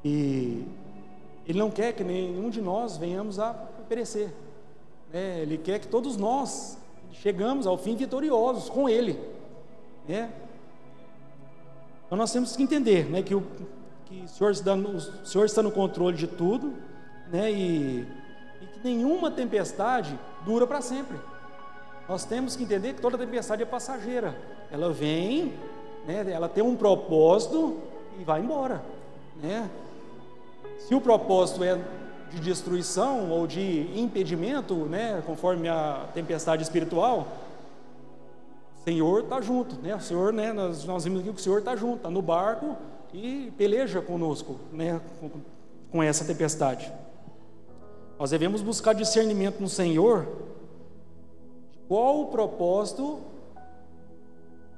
E 0.04 0.66
Ele 1.48 1.60
não 1.60 1.72
quer 1.72 1.94
que 1.94 2.04
nenhum 2.04 2.50
de 2.50 2.62
nós 2.62 2.96
venhamos 2.96 3.40
a 3.40 3.54
perecer. 3.90 4.32
É, 5.14 5.40
ele 5.42 5.58
quer 5.58 5.80
que 5.80 5.88
todos 5.88 6.18
nós 6.18 6.78
chegamos 7.22 7.66
ao 7.66 7.78
fim 7.78 7.96
vitoriosos 7.96 8.70
com 8.70 8.90
Ele. 8.90 9.20
Né? 10.08 10.30
Então 12.06 12.18
nós 12.18 12.32
temos 12.32 12.56
que 12.56 12.64
entender 12.64 13.10
né, 13.10 13.22
que, 13.22 13.34
o, 13.34 13.44
que 14.06 14.22
o, 14.22 14.28
Senhor 14.28 14.52
está 14.52 14.76
no, 14.76 14.98
o 14.98 15.26
Senhor 15.26 15.46
está 15.46 15.64
no 15.64 15.72
controle 15.72 16.16
de 16.16 16.28
tudo 16.28 16.74
né, 17.32 17.52
e, 17.52 18.08
e 18.62 18.66
que 18.68 18.80
nenhuma 18.84 19.32
tempestade 19.32 20.18
dura 20.46 20.68
para 20.68 20.82
sempre. 20.82 21.18
Nós 22.08 22.24
temos 22.24 22.56
que 22.56 22.64
entender 22.64 22.94
que 22.94 23.02
toda 23.02 23.18
tempestade 23.18 23.64
é 23.64 23.66
passageira. 23.66 24.38
Ela 24.72 24.92
vem, 24.92 25.54
né, 26.06 26.30
ela 26.32 26.48
tem 26.48 26.64
um 26.64 26.76
propósito 26.76 27.80
e 28.20 28.24
vai 28.24 28.42
embora. 28.42 28.84
Né? 29.42 29.70
Se 30.80 30.94
o 30.94 31.02
propósito 31.02 31.64
é 31.64 31.80
de 32.32 32.40
destruição 32.40 33.30
ou 33.30 33.48
de 33.48 33.90
impedimento, 34.00 34.76
né, 34.86 35.22
conforme 35.26 35.70
a 35.70 36.08
tempestade 36.14 36.64
espiritual, 36.64 37.28
o 38.80 38.84
Senhor 38.84 39.24
está 39.24 39.42
junto, 39.42 39.82
né? 39.82 39.96
O 39.96 40.00
Senhor, 40.00 40.32
né, 40.32 40.54
nós, 40.54 40.86
nós 40.86 41.04
vimos 41.04 41.22
aqui 41.22 41.34
que 41.34 41.40
o 41.40 41.44
Senhor 41.44 41.60
está 41.60 41.76
junto, 41.76 41.98
está 41.98 42.10
no 42.10 42.22
barco 42.22 42.76
e 43.14 43.52
peleja 43.58 44.02
conosco, 44.02 44.58
né, 44.72 45.02
com, 45.20 45.32
com 45.92 46.04
essa 46.04 46.24
tempestade. 46.26 46.92
Nós 48.20 48.32
devemos 48.32 48.62
buscar 48.62 48.94
discernimento 48.94 49.60
no 49.60 49.68
Senhor 49.68 50.28
qual 51.88 52.22
o 52.22 52.28
propósito 52.28 53.22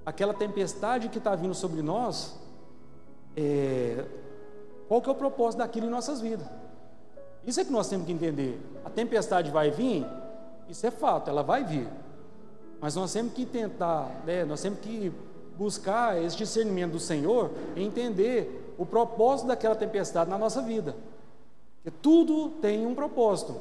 aquela 0.08 0.34
tempestade 0.34 1.10
que 1.10 1.18
está 1.18 1.36
vindo 1.36 1.54
sobre 1.54 1.82
nós, 1.82 2.40
é, 3.36 4.06
qual 4.88 5.02
que 5.02 5.10
é 5.10 5.12
o 5.12 5.16
propósito 5.16 5.60
daquilo 5.60 5.86
em 5.86 5.90
nossas 5.90 6.22
vidas. 6.22 6.48
Isso 7.48 7.62
é 7.62 7.66
que 7.66 7.72
nós 7.72 7.88
temos 7.88 8.06
que 8.06 8.12
entender. 8.12 8.60
A 8.84 8.90
tempestade 8.90 9.50
vai 9.50 9.72
vir, 9.72 10.06
isso 10.68 10.86
é 10.86 10.92
fato, 10.92 11.30
ela 11.30 11.42
vai 11.42 11.64
vir. 11.64 11.88
Mas 12.82 12.96
nós 12.96 13.14
temos 13.14 13.32
que 13.34 13.46
tentar, 13.46 14.12
né, 14.26 14.44
nós 14.44 14.62
temos 14.62 14.80
que 14.80 15.12
buscar 15.58 16.22
esse 16.22 16.36
discernimento 16.36 16.92
do 16.92 17.00
Senhor 17.00 17.52
e 17.76 17.84
entender 17.84 18.76
o 18.78 18.86
propósito 18.86 19.48
daquela 19.48 19.76
tempestade 19.76 20.30
na 20.30 20.38
nossa 20.38 20.62
vida. 20.62 20.96
Porque 21.78 21.98
tudo 22.02 22.50
tem 22.62 22.86
um 22.86 22.94
propósito. 22.94 23.56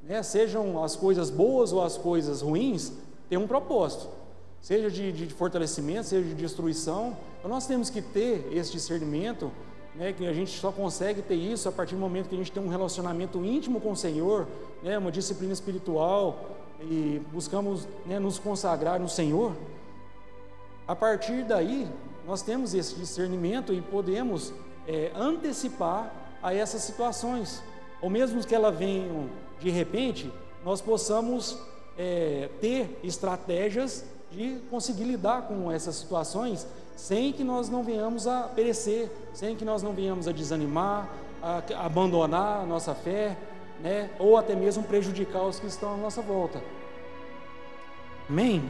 Né? 0.00 0.22
Sejam 0.22 0.82
as 0.82 0.94
coisas 0.94 1.28
boas 1.28 1.72
ou 1.72 1.82
as 1.82 1.98
coisas 1.98 2.40
ruins, 2.40 2.92
tem 3.28 3.36
um 3.36 3.48
propósito. 3.48 4.08
Seja 4.60 4.90
de, 4.90 5.12
de 5.12 5.34
fortalecimento, 5.34 6.04
seja 6.04 6.26
de 6.26 6.34
destruição. 6.34 7.16
Então 7.38 7.50
nós 7.50 7.66
temos 7.66 7.90
que 7.90 8.00
ter 8.00 8.48
esse 8.52 8.72
discernimento, 8.72 9.50
né, 9.94 10.12
que 10.12 10.26
a 10.26 10.32
gente 10.32 10.58
só 10.58 10.72
consegue 10.72 11.22
ter 11.22 11.34
isso 11.34 11.68
a 11.68 11.72
partir 11.72 11.94
do 11.94 12.00
momento 12.00 12.28
que 12.28 12.34
a 12.34 12.38
gente 12.38 12.50
tem 12.50 12.62
um 12.62 12.68
relacionamento 12.68 13.44
íntimo 13.44 13.80
com 13.80 13.92
o 13.92 13.96
Senhor, 13.96 14.46
né, 14.82 14.98
uma 14.98 15.12
disciplina 15.12 15.52
espiritual 15.52 16.56
e 16.80 17.22
buscamos 17.32 17.86
né, 18.04 18.18
nos 18.18 18.38
consagrar 18.38 18.98
no 18.98 19.08
Senhor. 19.08 19.52
A 20.86 20.94
partir 20.94 21.44
daí, 21.44 21.88
nós 22.26 22.42
temos 22.42 22.74
esse 22.74 22.94
discernimento 22.96 23.72
e 23.72 23.80
podemos 23.80 24.52
é, 24.86 25.12
antecipar 25.14 26.12
a 26.42 26.52
essas 26.52 26.82
situações, 26.82 27.62
ou 28.02 28.10
mesmo 28.10 28.44
que 28.44 28.54
elas 28.54 28.76
venham 28.76 29.28
de 29.60 29.70
repente, 29.70 30.30
nós 30.64 30.80
possamos 30.80 31.58
é, 31.96 32.50
ter 32.60 32.98
estratégias 33.02 34.04
de 34.30 34.58
conseguir 34.68 35.04
lidar 35.04 35.42
com 35.42 35.70
essas 35.70 35.96
situações 35.96 36.66
sem 36.96 37.32
que 37.32 37.44
nós 37.44 37.68
não 37.68 37.82
venhamos 37.82 38.26
a 38.26 38.42
perecer, 38.42 39.10
sem 39.32 39.56
que 39.56 39.64
nós 39.64 39.82
não 39.82 39.92
venhamos 39.92 40.28
a 40.28 40.32
desanimar, 40.32 41.08
a, 41.42 41.62
abandonar 41.84 42.62
a 42.62 42.66
nossa 42.66 42.94
fé, 42.94 43.36
né? 43.80 44.10
ou 44.18 44.36
até 44.36 44.54
mesmo 44.54 44.82
prejudicar 44.82 45.42
os 45.42 45.58
que 45.58 45.66
estão 45.66 45.94
à 45.94 45.96
nossa 45.96 46.22
volta. 46.22 46.62
Amém? 48.28 48.68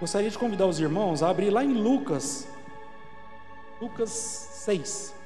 Gostaria 0.00 0.30
de 0.30 0.38
convidar 0.38 0.66
os 0.66 0.80
irmãos 0.80 1.22
a 1.22 1.30
abrir 1.30 1.50
lá 1.50 1.62
em 1.62 1.74
Lucas, 1.74 2.48
Lucas 3.80 4.08
6. 4.10 5.21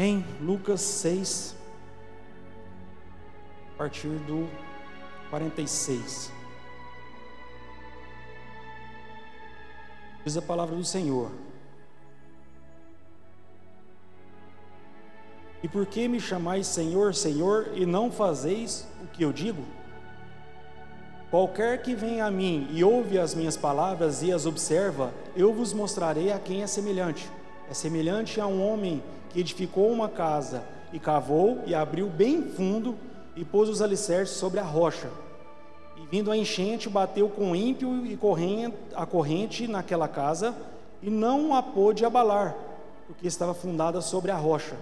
Em 0.00 0.24
Lucas 0.40 0.80
6, 0.80 1.54
a 3.74 3.76
partir 3.76 4.08
do 4.20 4.48
46. 5.28 6.32
Diz 10.24 10.38
a 10.38 10.40
palavra 10.40 10.74
do 10.74 10.84
Senhor. 10.84 11.30
E 15.62 15.68
por 15.68 15.84
que 15.84 16.08
me 16.08 16.18
chamais 16.18 16.66
Senhor, 16.66 17.14
Senhor, 17.14 17.72
e 17.74 17.84
não 17.84 18.10
fazeis 18.10 18.88
o 19.04 19.06
que 19.06 19.22
eu 19.22 19.30
digo? 19.30 19.62
Qualquer 21.30 21.82
que 21.82 21.94
venha 21.94 22.24
a 22.24 22.30
mim 22.30 22.66
e 22.70 22.82
ouve 22.82 23.18
as 23.18 23.34
minhas 23.34 23.54
palavras 23.54 24.22
e 24.22 24.32
as 24.32 24.46
observa, 24.46 25.12
eu 25.36 25.52
vos 25.52 25.74
mostrarei 25.74 26.32
a 26.32 26.38
quem 26.38 26.62
é 26.62 26.66
semelhante. 26.66 27.30
É 27.68 27.74
semelhante 27.74 28.40
a 28.40 28.46
um 28.46 28.66
homem 28.66 29.02
que 29.30 29.40
edificou 29.40 29.90
uma 29.90 30.08
casa 30.08 30.62
e 30.92 30.98
cavou 30.98 31.62
e 31.66 31.74
abriu 31.74 32.08
bem 32.08 32.42
fundo 32.42 32.96
e 33.36 33.44
pôs 33.44 33.68
os 33.68 33.80
alicerces 33.80 34.36
sobre 34.36 34.58
a 34.60 34.64
rocha. 34.64 35.08
E 35.96 36.06
vindo 36.10 36.30
a 36.30 36.36
enchente, 36.36 36.88
bateu 36.88 37.28
com 37.28 37.54
ímpio 37.54 38.04
e 38.06 38.16
corrente, 38.16 38.76
a 38.94 39.06
corrente 39.06 39.66
naquela 39.66 40.08
casa 40.08 40.54
e 41.02 41.08
não 41.08 41.54
a 41.54 41.62
pôde 41.62 42.04
abalar, 42.04 42.56
porque 43.06 43.26
estava 43.26 43.54
fundada 43.54 44.00
sobre 44.00 44.30
a 44.30 44.36
rocha. 44.36 44.76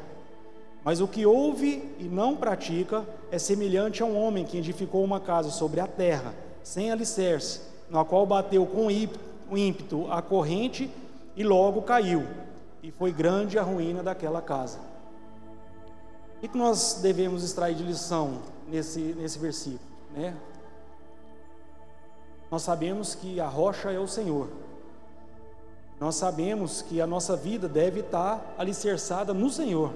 Mas 0.82 1.00
o 1.00 1.08
que 1.08 1.26
ouve 1.26 1.94
e 1.98 2.04
não 2.04 2.34
pratica 2.34 3.04
é 3.30 3.38
semelhante 3.38 4.02
a 4.02 4.06
um 4.06 4.18
homem 4.18 4.44
que 4.44 4.56
edificou 4.56 5.04
uma 5.04 5.20
casa 5.20 5.50
sobre 5.50 5.80
a 5.80 5.86
terra, 5.86 6.34
sem 6.62 6.90
alicerce, 6.90 7.60
na 7.90 8.04
qual 8.04 8.24
bateu 8.24 8.64
com 8.64 8.90
ímpeto 8.90 10.10
a 10.10 10.22
corrente 10.22 10.90
e 11.36 11.44
logo 11.44 11.82
caiu 11.82 12.24
e 12.82 12.90
foi 12.90 13.12
grande 13.12 13.58
a 13.58 13.62
ruína 13.62 14.02
daquela 14.02 14.40
casa. 14.40 14.78
O 16.36 16.48
que 16.48 16.56
nós 16.56 17.00
devemos 17.02 17.42
extrair 17.42 17.74
de 17.74 17.82
lição 17.82 18.38
nesse, 18.68 19.00
nesse 19.00 19.38
versículo? 19.38 19.80
Né? 20.14 20.36
Nós 22.50 22.62
sabemos 22.62 23.14
que 23.14 23.40
a 23.40 23.48
rocha 23.48 23.90
é 23.90 23.98
o 23.98 24.06
Senhor. 24.06 24.48
Nós 26.00 26.14
sabemos 26.14 26.80
que 26.80 27.00
a 27.00 27.06
nossa 27.06 27.36
vida 27.36 27.68
deve 27.68 28.00
estar 28.00 28.54
alicerçada 28.56 29.34
no 29.34 29.50
Senhor. 29.50 29.92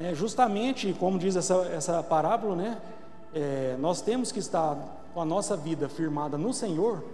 É, 0.00 0.14
justamente 0.14 0.92
como 0.98 1.18
diz 1.18 1.36
essa, 1.36 1.54
essa 1.66 2.02
parábola, 2.02 2.56
né? 2.56 2.80
É, 3.32 3.76
nós 3.78 4.00
temos 4.00 4.32
que 4.32 4.40
estar 4.40 4.76
com 5.14 5.20
a 5.20 5.24
nossa 5.24 5.56
vida 5.56 5.88
firmada 5.88 6.36
no 6.36 6.52
Senhor 6.52 7.04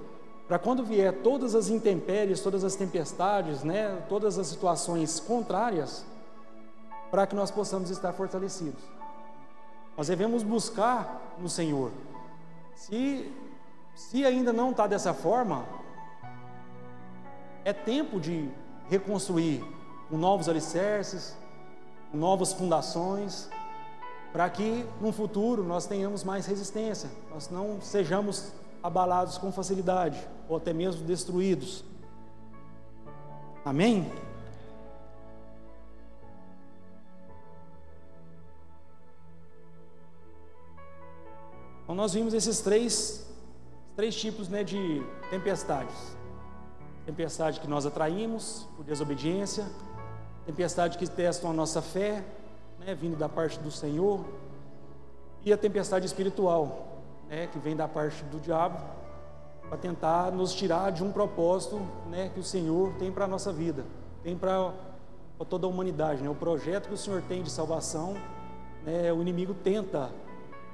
para 0.46 0.58
quando 0.58 0.84
vier 0.84 1.12
todas 1.22 1.54
as 1.54 1.68
intempéries, 1.68 2.40
todas 2.40 2.62
as 2.62 2.76
tempestades, 2.76 3.64
né, 3.64 4.02
todas 4.08 4.38
as 4.38 4.46
situações 4.46 5.18
contrárias, 5.18 6.04
para 7.10 7.26
que 7.26 7.34
nós 7.34 7.50
possamos 7.50 7.90
estar 7.90 8.12
fortalecidos. 8.12 8.82
Nós 9.96 10.08
devemos 10.08 10.42
buscar 10.42 11.34
no 11.38 11.48
Senhor. 11.48 11.90
Se, 12.74 13.32
se 13.94 14.24
ainda 14.24 14.52
não 14.52 14.70
está 14.70 14.86
dessa 14.86 15.12
forma, 15.12 15.64
é 17.64 17.72
tempo 17.72 18.20
de 18.20 18.48
reconstruir 18.88 19.64
com 20.08 20.16
novos 20.16 20.48
alicerces, 20.48 21.36
com 22.12 22.18
novas 22.18 22.52
fundações, 22.52 23.48
para 24.32 24.48
que 24.50 24.86
no 25.00 25.10
futuro 25.10 25.64
nós 25.64 25.86
tenhamos 25.86 26.22
mais 26.22 26.46
resistência, 26.46 27.10
nós 27.32 27.48
não 27.50 27.80
sejamos 27.80 28.52
abalados 28.86 29.36
com 29.38 29.50
facilidade 29.50 30.18
ou 30.48 30.56
até 30.56 30.72
mesmo 30.72 31.04
destruídos. 31.04 31.84
Amém? 33.64 34.10
Então 41.82 41.94
nós 41.94 42.14
vimos 42.14 42.34
esses 42.34 42.60
três, 42.60 43.26
três 43.94 44.14
tipos 44.14 44.48
né, 44.48 44.64
de 44.64 45.04
tempestades. 45.30 46.16
Tempestade 47.04 47.60
que 47.60 47.68
nós 47.68 47.86
atraímos 47.86 48.66
por 48.76 48.84
desobediência, 48.84 49.66
tempestade 50.44 50.98
que 50.98 51.08
testam 51.08 51.50
a 51.50 51.52
nossa 51.52 51.80
fé, 51.80 52.24
né, 52.80 52.94
vindo 52.94 53.16
da 53.16 53.28
parte 53.28 53.58
do 53.60 53.70
Senhor, 53.70 54.24
e 55.44 55.52
a 55.52 55.56
tempestade 55.56 56.06
espiritual, 56.06 56.95
né, 57.28 57.48
que 57.48 57.58
vem 57.58 57.76
da 57.76 57.88
parte 57.88 58.22
do 58.24 58.38
diabo, 58.40 58.78
para 59.68 59.76
tentar 59.76 60.30
nos 60.30 60.54
tirar 60.54 60.92
de 60.92 61.02
um 61.02 61.10
propósito 61.10 61.80
né, 62.08 62.30
que 62.32 62.40
o 62.40 62.44
Senhor 62.44 62.92
tem 62.98 63.10
para 63.10 63.24
a 63.24 63.28
nossa 63.28 63.52
vida, 63.52 63.84
tem 64.22 64.36
para 64.36 64.72
toda 65.48 65.66
a 65.66 65.70
humanidade. 65.70 66.22
Né? 66.22 66.30
O 66.30 66.34
projeto 66.34 66.88
que 66.88 66.94
o 66.94 66.98
Senhor 66.98 67.22
tem 67.22 67.42
de 67.42 67.50
salvação, 67.50 68.14
né, 68.84 69.12
o 69.12 69.20
inimigo 69.20 69.54
tenta 69.54 70.10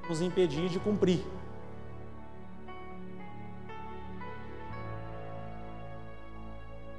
nos 0.07 0.21
impedir 0.21 0.69
de 0.69 0.79
cumprir. 0.79 1.25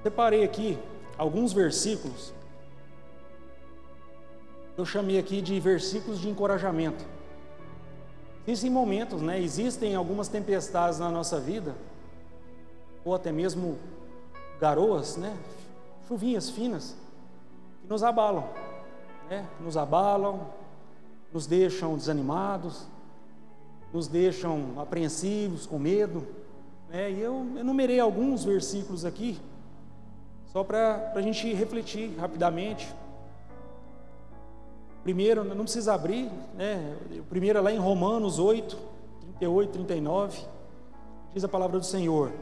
Separei 0.03 0.45
aqui 0.45 0.79
alguns 1.17 1.53
versículos, 1.53 2.35
eu 4.77 4.85
chamei 4.85 5.19
aqui 5.19 5.41
de 5.41 5.59
versículos 5.61 6.21
de 6.21 6.29
encorajamento. 6.29 7.14
Existem 8.47 8.71
momentos, 8.71 9.23
né? 9.23 9.41
Existem 9.41 9.95
algumas 9.95 10.29
tempestades 10.29 10.99
na 10.99 11.11
nossa 11.11 11.41
vida, 11.41 11.75
ou 13.05 13.15
até 13.15 13.33
mesmo 13.33 13.79
garoas, 14.61 15.17
né? 15.17 15.35
Chuvinhas 16.07 16.51
finas, 16.51 16.95
que 17.81 17.89
nos 17.89 18.03
abalam, 18.03 18.49
né? 19.31 19.47
Nos 19.61 19.77
abalam, 19.77 20.47
nos 21.33 21.47
deixam 21.47 21.97
desanimados, 21.97 22.87
nos 23.93 24.09
deixam 24.09 24.73
apreensivos, 24.77 25.67
com 25.67 25.79
medo. 25.79 26.27
Né? 26.89 27.13
E 27.13 27.21
eu 27.21 27.47
enumerei 27.59 27.99
alguns 27.99 28.45
versículos 28.45 29.05
aqui, 29.05 29.41
só 30.53 30.63
para 30.63 31.13
a 31.15 31.21
gente 31.23 31.53
refletir 31.55 32.15
rapidamente. 32.19 32.95
Primeiro, 35.05 35.45
não 35.45 35.65
precisa 35.65 35.93
abrir, 35.93 36.31
né? 36.57 36.97
O 37.19 37.25
primeiro 37.25 37.59
é 37.59 37.63
lá 37.63 37.71
em 37.71 37.79
Romanos 37.79 38.39
8, 38.39 38.77
38, 39.39 39.71
39, 39.71 40.39
diz 41.35 41.45
a 41.45 41.49
palavra 41.49 41.79
do 41.79 41.85
Senhor: 41.85 42.33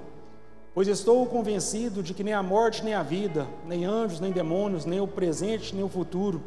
Pois 0.73 0.87
estou 0.87 1.27
convencido 1.27 2.05
de 2.05 2.15
que 2.15 2.23
nem 2.23 2.33
a 2.33 2.43
morte, 2.43 2.85
nem 2.85 2.95
a 2.95 3.03
vida, 3.03 3.49
nem 3.67 3.85
anjos, 3.85 4.21
nem 4.21 4.31
demônios, 4.31 4.87
nem 4.87 5.01
o 5.01 5.09
presente, 5.09 5.75
nem 5.75 5.85
o 5.85 5.89
futuro, 5.89 6.41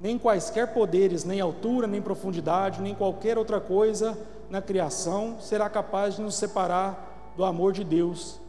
nem 0.00 0.18
quaisquer 0.18 0.72
poderes, 0.72 1.22
nem 1.22 1.38
altura, 1.38 1.86
nem 1.86 2.00
profundidade, 2.00 2.80
nem 2.80 2.94
qualquer 2.94 3.36
outra 3.36 3.60
coisa 3.60 4.18
na 4.48 4.62
criação 4.62 5.36
será 5.38 5.68
capaz 5.68 6.16
de 6.16 6.22
nos 6.22 6.34
separar 6.34 7.34
do 7.36 7.44
amor 7.44 7.74
de 7.74 7.84
Deus 7.84 8.40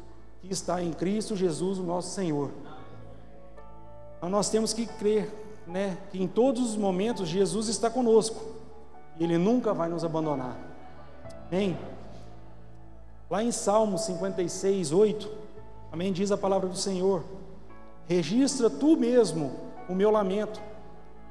que 0.42 0.54
está 0.54 0.82
em 0.82 0.94
Cristo 0.94 1.36
Jesus, 1.36 1.80
o 1.80 1.84
nosso 1.84 2.12
Senhor. 2.12 2.50
Então 4.18 4.30
nós 4.30 4.50
temos 4.50 4.74
que 4.74 4.86
crer, 4.86 5.30
né, 5.70 5.98
que 6.12 6.22
em 6.22 6.28
todos 6.28 6.72
os 6.72 6.76
momentos 6.76 7.28
Jesus 7.28 7.68
está 7.68 7.90
conosco. 7.90 8.44
E 9.20 9.24
ele 9.24 9.38
nunca 9.38 9.74
vai 9.74 9.90
nos 9.90 10.04
abandonar. 10.04 10.58
Amém. 11.48 11.78
Lá 13.30 13.44
em 13.44 13.52
Salmo 13.52 13.98
56, 13.98 14.92
8, 14.92 15.30
amém, 15.92 16.12
diz 16.12 16.32
a 16.32 16.38
palavra 16.38 16.68
do 16.68 16.76
Senhor: 16.78 17.24
Registra 18.08 18.70
tu 18.70 18.98
mesmo 18.98 19.52
o 19.88 19.94
meu 19.94 20.10
lamento, 20.10 20.60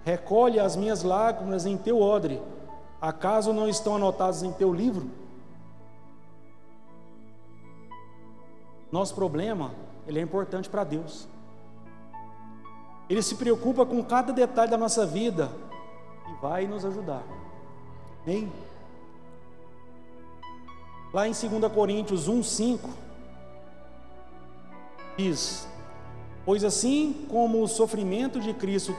recolhe 0.05 0.61
as 0.61 0.77
minhas 0.77 1.03
lágrimas 1.03 1.67
em 1.67 1.77
teu 1.77 2.01
odre, 2.01 2.41
acaso 3.01 3.53
não 3.53 3.69
estão 3.69 3.97
anotados 3.97 4.43
em 4.43 4.53
teu 4.53 4.73
livro? 4.73 5.11
Nosso 8.93 9.15
problema, 9.15 9.73
ele 10.07 10.19
é 10.19 10.23
importante 10.23 10.69
para 10.69 10.85
Deus. 10.85 11.29
Ele 13.09 13.23
se 13.23 13.35
preocupa 13.37 13.87
com 13.87 14.03
cada 14.05 14.33
detalhe 14.33 14.71
da 14.71 14.77
nossa 14.77 15.07
vida 15.07 15.51
e 16.31 16.43
vai 16.43 16.67
nos 16.67 16.85
ajudar. 16.85 17.23
Amém? 18.23 18.53
Lá 21.13 21.27
em 21.27 21.33
2 21.33 21.73
Coríntios 21.73 22.29
1, 22.29 22.43
5, 22.43 22.91
diz: 25.17 25.67
Pois 26.45 26.63
assim 26.63 27.27
como 27.31 27.63
o 27.63 27.69
sofrimento 27.69 28.39
de 28.41 28.53
Cristo 28.53 28.95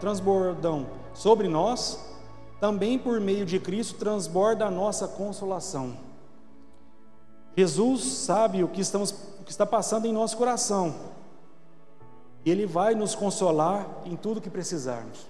transbordam 0.00 0.86
sobre 1.14 1.48
nós, 1.48 1.98
também 2.60 2.98
por 2.98 3.20
meio 3.20 3.46
de 3.46 3.58
Cristo 3.58 3.98
transborda 3.98 4.66
a 4.66 4.70
nossa 4.70 5.08
consolação. 5.08 5.96
Jesus 7.56 8.04
sabe 8.04 8.62
o 8.62 8.68
que, 8.68 8.80
estamos, 8.80 9.10
o 9.40 9.44
que 9.44 9.50
está 9.50 9.66
passando 9.66 10.06
em 10.06 10.12
nosso 10.12 10.36
coração, 10.36 10.94
Ele 12.50 12.66
vai 12.66 12.94
nos 12.94 13.14
consolar 13.14 13.86
em 14.04 14.16
tudo 14.16 14.40
que 14.40 14.50
precisarmos. 14.50 15.26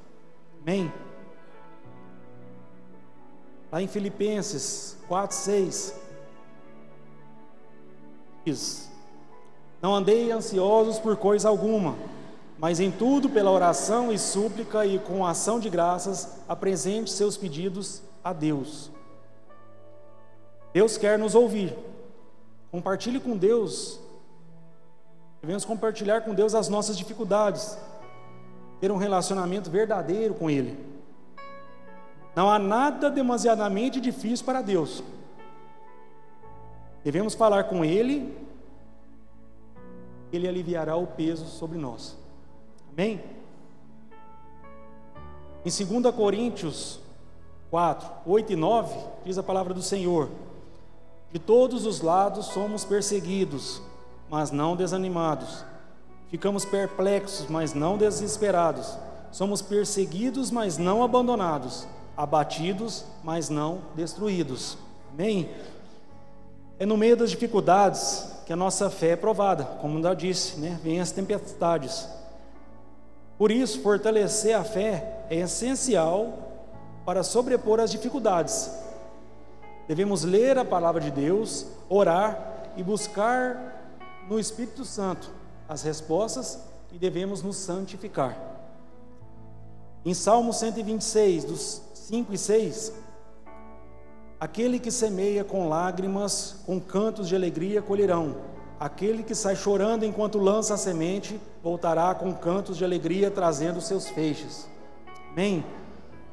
Amém? 0.62 0.92
Lá 3.70 3.82
em 3.82 3.88
Filipenses 3.88 4.96
4, 5.08 5.36
6, 5.36 5.94
diz: 8.44 8.90
Não 9.80 9.94
andei 9.94 10.30
ansiosos 10.30 10.98
por 10.98 11.16
coisa 11.16 11.48
alguma, 11.48 11.96
mas 12.58 12.80
em 12.80 12.90
tudo, 12.90 13.28
pela 13.28 13.50
oração 13.50 14.12
e 14.12 14.18
súplica 14.18 14.86
e 14.86 14.98
com 14.98 15.26
ação 15.26 15.60
de 15.60 15.68
graças, 15.68 16.38
apresente 16.48 17.10
seus 17.10 17.36
pedidos 17.36 18.02
a 18.24 18.32
Deus. 18.32 18.90
Deus 20.72 20.96
quer 20.96 21.18
nos 21.18 21.34
ouvir. 21.34 21.76
Compartilhe 22.70 23.20
com 23.20 23.36
Deus. 23.36 23.98
Devemos 25.40 25.64
compartilhar 25.64 26.22
com 26.22 26.34
Deus 26.34 26.54
as 26.54 26.68
nossas 26.68 26.96
dificuldades. 26.96 27.78
Ter 28.80 28.90
um 28.90 28.96
relacionamento 28.96 29.70
verdadeiro 29.70 30.34
com 30.34 30.50
Ele. 30.50 30.78
Não 32.34 32.50
há 32.50 32.58
nada 32.58 33.10
demasiadamente 33.10 34.00
difícil 34.00 34.46
para 34.46 34.62
Deus. 34.62 35.02
Devemos 37.02 37.34
falar 37.34 37.64
com 37.64 37.84
Ele, 37.84 38.36
Ele 40.32 40.46
aliviará 40.46 40.96
o 40.96 41.06
peso 41.06 41.46
sobre 41.46 41.78
nós. 41.78 42.16
Amém? 42.92 43.20
Em 45.64 46.00
2 46.00 46.14
Coríntios 46.14 47.00
4, 47.70 48.08
8 48.26 48.52
e 48.52 48.56
9, 48.56 48.96
diz 49.24 49.38
a 49.38 49.42
palavra 49.42 49.74
do 49.74 49.82
Senhor: 49.82 50.28
De 51.32 51.38
todos 51.38 51.84
os 51.86 52.00
lados 52.00 52.46
somos 52.46 52.84
perseguidos, 52.84 53.82
mas 54.30 54.50
não 54.50 54.76
desanimados. 54.76 55.64
Ficamos 56.30 56.64
perplexos, 56.64 57.46
mas 57.48 57.74
não 57.74 57.96
desesperados. 57.96 58.96
Somos 59.30 59.62
perseguidos, 59.62 60.50
mas 60.50 60.78
não 60.78 61.02
abandonados 61.02 61.86
abatidos, 62.18 63.04
mas 63.22 63.48
não 63.48 63.78
destruídos. 63.94 64.76
Amém? 65.14 65.48
É 66.76 66.84
no 66.84 66.96
meio 66.96 67.16
das 67.16 67.30
dificuldades 67.30 68.28
que 68.44 68.52
a 68.52 68.56
nossa 68.56 68.90
fé 68.90 69.10
é 69.10 69.16
provada, 69.16 69.62
como 69.80 70.02
já 70.02 70.14
disse, 70.14 70.58
né? 70.58 70.80
Vem 70.82 71.00
as 71.00 71.12
tempestades. 71.12 72.08
Por 73.38 73.52
isso, 73.52 73.80
fortalecer 73.82 74.56
a 74.56 74.64
fé 74.64 75.26
é 75.30 75.36
essencial 75.36 76.32
para 77.06 77.22
sobrepor 77.22 77.78
as 77.78 77.92
dificuldades. 77.92 78.68
Devemos 79.86 80.24
ler 80.24 80.58
a 80.58 80.64
palavra 80.64 81.00
de 81.00 81.12
Deus, 81.12 81.66
orar 81.88 82.64
e 82.76 82.82
buscar 82.82 83.87
no 84.28 84.38
Espírito 84.38 84.84
Santo 84.84 85.30
as 85.68 85.82
respostas 85.82 86.58
e 86.92 86.98
devemos 86.98 87.42
nos 87.42 87.56
santificar. 87.56 88.36
Em 90.04 90.14
Salmo 90.14 90.52
126, 90.52 91.44
dos 91.44 91.82
5 91.94 92.32
e 92.32 92.38
6. 92.38 92.92
Aquele 94.40 94.78
que 94.78 94.90
semeia 94.90 95.44
com 95.44 95.68
lágrimas, 95.68 96.56
com 96.64 96.80
cantos 96.80 97.28
de 97.28 97.34
alegria 97.34 97.82
colherão. 97.82 98.36
Aquele 98.78 99.24
que 99.24 99.34
sai 99.34 99.56
chorando 99.56 100.04
enquanto 100.04 100.38
lança 100.38 100.74
a 100.74 100.78
semente, 100.78 101.38
voltará 101.62 102.14
com 102.14 102.32
cantos 102.32 102.76
de 102.76 102.84
alegria 102.84 103.30
trazendo 103.30 103.80
seus 103.80 104.08
feixes. 104.08 104.68
Amém. 105.32 105.64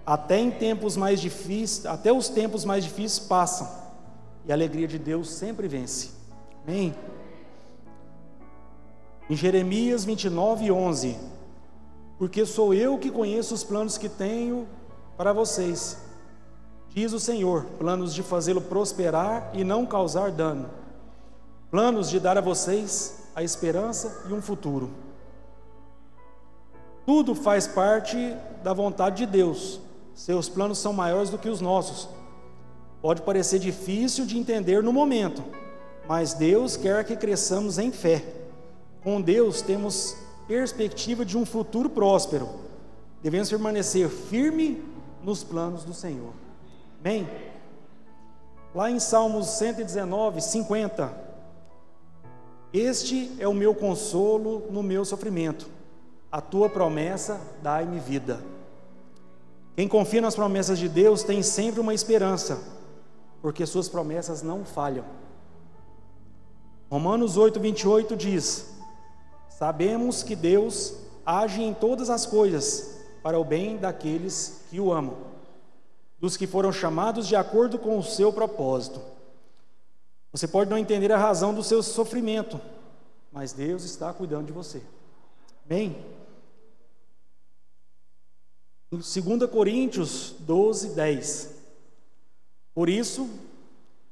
Até 0.06 0.38
em 0.40 0.52
tempos 0.52 0.96
mais 0.96 1.20
difíceis, 1.20 1.86
até 1.88 2.14
os 2.14 2.30
tempos 2.30 2.64
mais 2.64 2.84
difíceis 2.84 3.20
passam, 3.28 3.68
e 4.46 4.52
a 4.52 4.56
alegria 4.56 4.88
de 4.88 5.00
Deus 5.00 5.32
sempre 5.32 5.68
vence. 5.68 6.12
Amém. 6.64 6.94
Em 9.28 9.36
Jeremias 9.36 10.06
29, 10.06 10.72
11: 10.72 11.18
Porque 12.20 12.46
sou 12.46 12.74
eu 12.76 12.98
que 13.00 13.10
conheço 13.10 13.56
os 13.56 13.64
planos 13.64 13.98
que 13.98 14.08
tenho 14.08 14.68
para 15.18 15.34
vocês, 15.34 15.98
diz 16.90 17.12
o 17.12 17.20
Senhor: 17.20 17.66
planos 17.80 18.14
de 18.14 18.22
fazê-lo 18.22 18.62
prosperar 18.62 19.50
e 19.54 19.64
não 19.64 19.84
causar 19.84 20.32
dano, 20.32 20.70
planos 21.72 22.08
de 22.08 22.20
dar 22.20 22.38
a 22.38 22.42
vocês 22.42 23.30
a 23.36 23.42
esperança 23.42 24.26
e 24.30 24.34
um 24.34 24.42
futuro. 24.44 24.92
Tudo 27.04 27.34
faz 27.34 27.68
parte 27.68 28.36
da 28.64 28.74
vontade 28.74 29.18
de 29.18 29.26
Deus, 29.26 29.80
seus 30.14 30.48
planos 30.48 30.78
são 30.78 30.94
maiores 30.94 31.32
do 31.32 31.40
que 31.40 31.50
os 31.50 31.62
nossos. 31.62 32.08
Pode 33.02 33.24
parecer 33.24 33.58
difícil 33.58 34.26
de 34.26 34.38
entender 34.38 34.84
no 34.84 34.94
momento, 34.94 35.44
mas 36.08 36.36
Deus 36.36 36.78
quer 36.78 37.04
que 37.04 37.16
cresçamos 37.16 37.80
em 37.80 37.92
fé. 37.92 38.45
Com 39.06 39.22
Deus 39.22 39.62
temos 39.62 40.18
perspectiva 40.48 41.24
de 41.24 41.38
um 41.38 41.46
futuro 41.46 41.88
próspero. 41.92 42.50
Devemos 43.22 43.48
permanecer 43.48 44.10
firme 44.10 44.84
nos 45.24 45.44
planos 45.44 45.84
do 45.84 45.94
Senhor. 45.94 46.34
Amém? 47.00 47.30
Lá 48.74 48.90
em 48.90 49.00
Salmos 49.00 49.46
119, 49.46 50.42
50. 50.42 51.16
Este 52.74 53.32
é 53.38 53.48
o 53.48 53.54
meu 53.54 53.76
consolo 53.76 54.66
no 54.72 54.82
meu 54.82 55.06
sofrimento. 55.06 55.70
A 56.32 56.42
tua 56.42 56.68
promessa 56.68 57.40
dai-me 57.62 58.00
vida. 58.00 58.44
Quem 59.76 59.88
confia 59.88 60.20
nas 60.20 60.34
promessas 60.34 60.80
de 60.80 60.90
Deus 60.90 61.22
tem 61.22 61.44
sempre 61.44 61.80
uma 61.80 61.94
esperança, 61.94 62.60
porque 63.40 63.68
suas 63.68 63.88
promessas 63.88 64.42
não 64.42 64.66
falham. 64.66 65.06
Romanos 66.90 67.38
8, 67.38 67.60
28 67.60 68.16
diz: 68.16 68.75
Sabemos 69.58 70.22
que 70.22 70.36
Deus 70.36 70.96
age 71.26 71.64
em 71.64 71.74
todas 71.74 72.10
as 72.10 72.26
coisas 72.26 72.98
para 73.24 73.40
o 73.40 73.46
bem 73.46 73.78
daqueles 73.78 74.60
que 74.70 74.82
o 74.82 74.92
amam, 74.92 75.16
dos 76.20 76.36
que 76.36 76.46
foram 76.46 76.74
chamados 76.74 77.26
de 77.26 77.38
acordo 77.38 77.80
com 77.80 77.98
o 77.98 78.04
seu 78.04 78.34
propósito. 78.34 79.00
Você 80.34 80.46
pode 80.46 80.70
não 80.70 80.78
entender 80.78 81.10
a 81.10 81.18
razão 81.18 81.54
do 81.54 81.64
seu 81.64 81.82
sofrimento, 81.82 82.60
mas 83.32 83.54
Deus 83.54 83.86
está 83.86 84.12
cuidando 84.12 84.48
de 84.48 84.52
você. 84.52 84.82
Amém? 85.66 86.04
Em 88.92 88.98
2 88.98 89.50
Coríntios 89.50 90.36
12, 90.40 90.90
10. 90.90 91.56
Por 92.74 92.90
isso, 92.90 93.30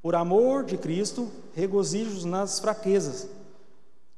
por 0.01 0.15
amor 0.15 0.63
de 0.63 0.77
Cristo, 0.77 1.29
regozijo 1.53 2.25
nas 2.25 2.61
fraquezas, 2.61 3.27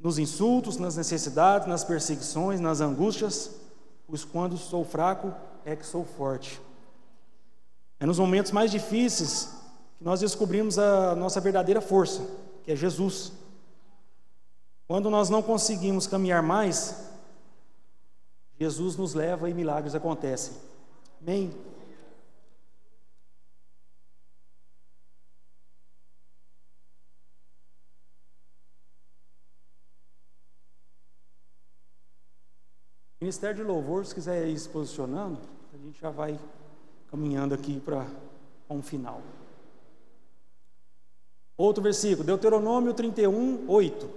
nos 0.05 0.19
insultos, 0.19 0.77
nas 0.77 0.95
necessidades, 0.95 1.67
nas 1.67 1.83
perseguições, 1.83 2.59
nas 2.59 2.79
angústias, 2.79 3.49
pois 4.05 4.23
quando 4.23 4.55
sou 4.55 4.85
fraco 4.85 5.33
é 5.65 5.75
que 5.75 5.83
sou 5.83 6.05
forte. 6.05 6.61
É 7.99 8.05
nos 8.05 8.19
momentos 8.19 8.51
mais 8.51 8.69
difíceis 8.69 9.49
que 9.97 10.03
nós 10.03 10.19
descobrimos 10.19 10.77
a 10.77 11.15
nossa 11.15 11.41
verdadeira 11.41 11.81
força, 11.81 12.21
que 12.63 12.71
é 12.71 12.75
Jesus. 12.75 13.31
Quando 14.87 15.09
nós 15.09 15.27
não 15.27 15.41
conseguimos 15.41 16.05
caminhar 16.05 16.43
mais, 16.43 17.09
Jesus 18.59 18.95
nos 18.97 19.15
leva 19.15 19.49
e 19.49 19.55
milagres 19.55 19.95
acontecem. 19.95 20.53
Amém? 21.19 21.51
Ministério 33.25 33.55
de 33.55 33.63
Louvor, 33.63 34.05
se 34.05 34.13
quiser 34.13 34.47
ir 34.47 34.59
se 34.59 34.69
posicionando, 34.69 35.39
a 35.73 35.77
gente 35.77 35.99
já 35.99 36.11
vai 36.11 36.39
caminhando 37.09 37.55
aqui 37.55 37.79
para 37.79 38.05
um 38.69 38.83
final. 38.83 39.19
Outro 41.57 41.81
versículo, 41.81 42.23
Deuteronômio 42.23 42.93
31, 42.93 43.65
8. 43.67 44.07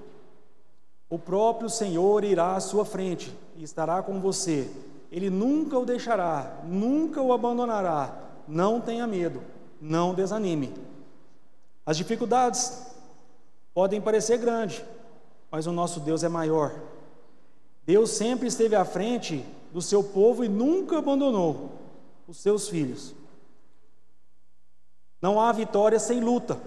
O 1.08 1.18
próprio 1.18 1.70
Senhor 1.70 2.22
irá 2.22 2.54
à 2.54 2.60
sua 2.60 2.84
frente 2.84 3.34
e 3.56 3.64
estará 3.64 4.02
com 4.02 4.20
você. 4.20 4.70
Ele 5.10 5.30
nunca 5.30 5.78
o 5.78 5.86
deixará, 5.86 6.60
nunca 6.66 7.22
o 7.22 7.32
abandonará. 7.32 8.14
Não 8.46 8.78
tenha 8.78 9.06
medo, 9.06 9.40
não 9.80 10.12
desanime. 10.12 10.74
As 11.86 11.96
dificuldades 11.96 12.86
podem 13.72 14.02
parecer 14.02 14.36
grandes, 14.36 14.84
mas 15.50 15.66
o 15.66 15.72
nosso 15.72 15.98
Deus 15.98 16.22
é 16.22 16.28
maior. 16.28 16.97
Deus 17.88 18.10
sempre 18.10 18.48
esteve 18.48 18.76
à 18.76 18.84
frente 18.84 19.42
do 19.72 19.80
seu 19.80 20.04
povo 20.04 20.44
e 20.44 20.48
nunca 20.48 20.98
abandonou 20.98 21.70
os 22.26 22.36
seus 22.36 22.68
filhos. 22.68 23.14
Não 25.22 25.40
há 25.40 25.50
vitória 25.52 25.98
sem 25.98 26.20
luta. 26.20 26.60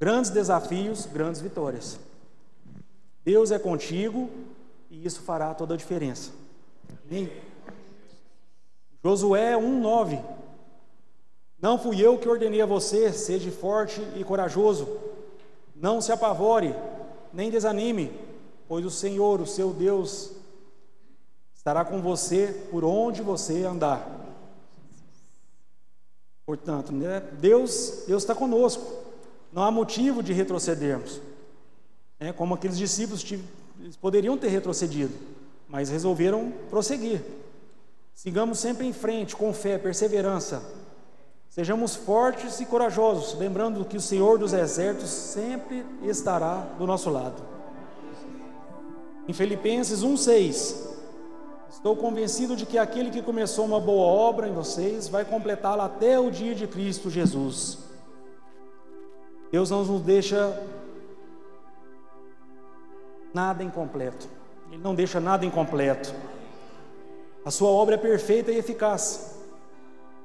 Grandes 0.00 0.30
desafios, 0.30 1.04
grandes 1.04 1.42
vitórias. 1.42 2.00
Deus 3.22 3.50
é 3.50 3.58
contigo 3.58 4.30
e 4.90 5.04
isso 5.04 5.20
fará 5.20 5.52
toda 5.52 5.74
a 5.74 5.76
diferença. 5.76 6.32
Amém? 7.04 7.30
Josué 9.04 9.52
1,9 9.54 10.24
Não 11.60 11.78
fui 11.78 12.00
eu 12.00 12.16
que 12.16 12.26
ordenei 12.26 12.62
a 12.62 12.66
você, 12.66 13.12
seja 13.12 13.50
forte 13.50 14.00
e 14.16 14.24
corajoso. 14.24 14.88
Não 15.76 16.00
se 16.00 16.10
apavore, 16.10 16.74
nem 17.34 17.50
desanime 17.50 18.27
pois 18.68 18.84
o 18.84 18.90
Senhor, 18.90 19.40
o 19.40 19.46
seu 19.46 19.72
Deus, 19.72 20.32
estará 21.54 21.84
com 21.84 22.00
você 22.00 22.66
por 22.70 22.84
onde 22.84 23.22
você 23.22 23.64
andar. 23.64 24.06
Portanto, 26.46 26.92
né, 26.92 27.20
Deus, 27.40 28.04
Deus 28.06 28.22
está 28.22 28.34
conosco. 28.34 28.84
Não 29.52 29.62
há 29.62 29.70
motivo 29.70 30.22
de 30.22 30.32
retrocedermos. 30.32 31.20
É, 32.20 32.32
como 32.32 32.54
aqueles 32.54 32.76
discípulos 32.76 33.24
eles 33.80 33.96
poderiam 33.96 34.36
ter 34.36 34.48
retrocedido, 34.48 35.14
mas 35.68 35.88
resolveram 35.88 36.52
prosseguir. 36.68 37.22
Sigamos 38.14 38.58
sempre 38.58 38.86
em 38.86 38.92
frente, 38.92 39.36
com 39.36 39.52
fé, 39.52 39.78
perseverança. 39.78 40.62
Sejamos 41.48 41.94
fortes 41.94 42.60
e 42.60 42.66
corajosos, 42.66 43.38
lembrando 43.38 43.84
que 43.84 43.96
o 43.96 44.00
Senhor 44.00 44.38
dos 44.38 44.52
Exércitos 44.52 45.10
sempre 45.10 45.84
estará 46.02 46.60
do 46.78 46.86
nosso 46.86 47.10
lado. 47.10 47.57
Em 49.28 49.32
Filipenses 49.34 50.02
1,6, 50.02 50.74
estou 51.68 51.94
convencido 51.94 52.56
de 52.56 52.64
que 52.64 52.78
aquele 52.78 53.10
que 53.10 53.20
começou 53.20 53.66
uma 53.66 53.78
boa 53.78 54.06
obra 54.06 54.48
em 54.48 54.54
vocês 54.54 55.06
vai 55.06 55.22
completá-la 55.22 55.84
até 55.84 56.18
o 56.18 56.30
dia 56.30 56.54
de 56.54 56.66
Cristo 56.66 57.10
Jesus. 57.10 57.76
Deus 59.52 59.68
não 59.68 59.84
nos 59.84 60.00
deixa 60.00 60.58
nada 63.34 63.62
incompleto, 63.62 64.26
Ele 64.72 64.82
não 64.82 64.94
deixa 64.94 65.20
nada 65.20 65.44
incompleto. 65.44 66.14
A 67.44 67.50
sua 67.50 67.68
obra 67.68 67.96
é 67.96 67.98
perfeita 67.98 68.50
e 68.50 68.56
eficaz. 68.56 69.36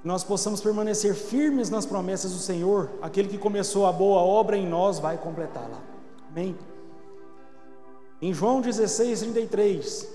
Que 0.02 0.08
nós 0.08 0.24
possamos 0.24 0.62
permanecer 0.62 1.14
firmes 1.14 1.70
nas 1.70 1.86
promessas 1.86 2.32
do 2.32 2.40
Senhor, 2.40 2.90
aquele 3.02 3.28
que 3.28 3.38
começou 3.38 3.86
a 3.86 3.92
boa 3.92 4.20
obra 4.20 4.56
em 4.56 4.66
nós 4.66 4.98
vai 4.98 5.18
completá-la. 5.18 5.82
Amém. 6.30 6.58
Em 8.24 8.34
João 8.34 8.62
16, 8.62 9.20
33, 9.20 10.08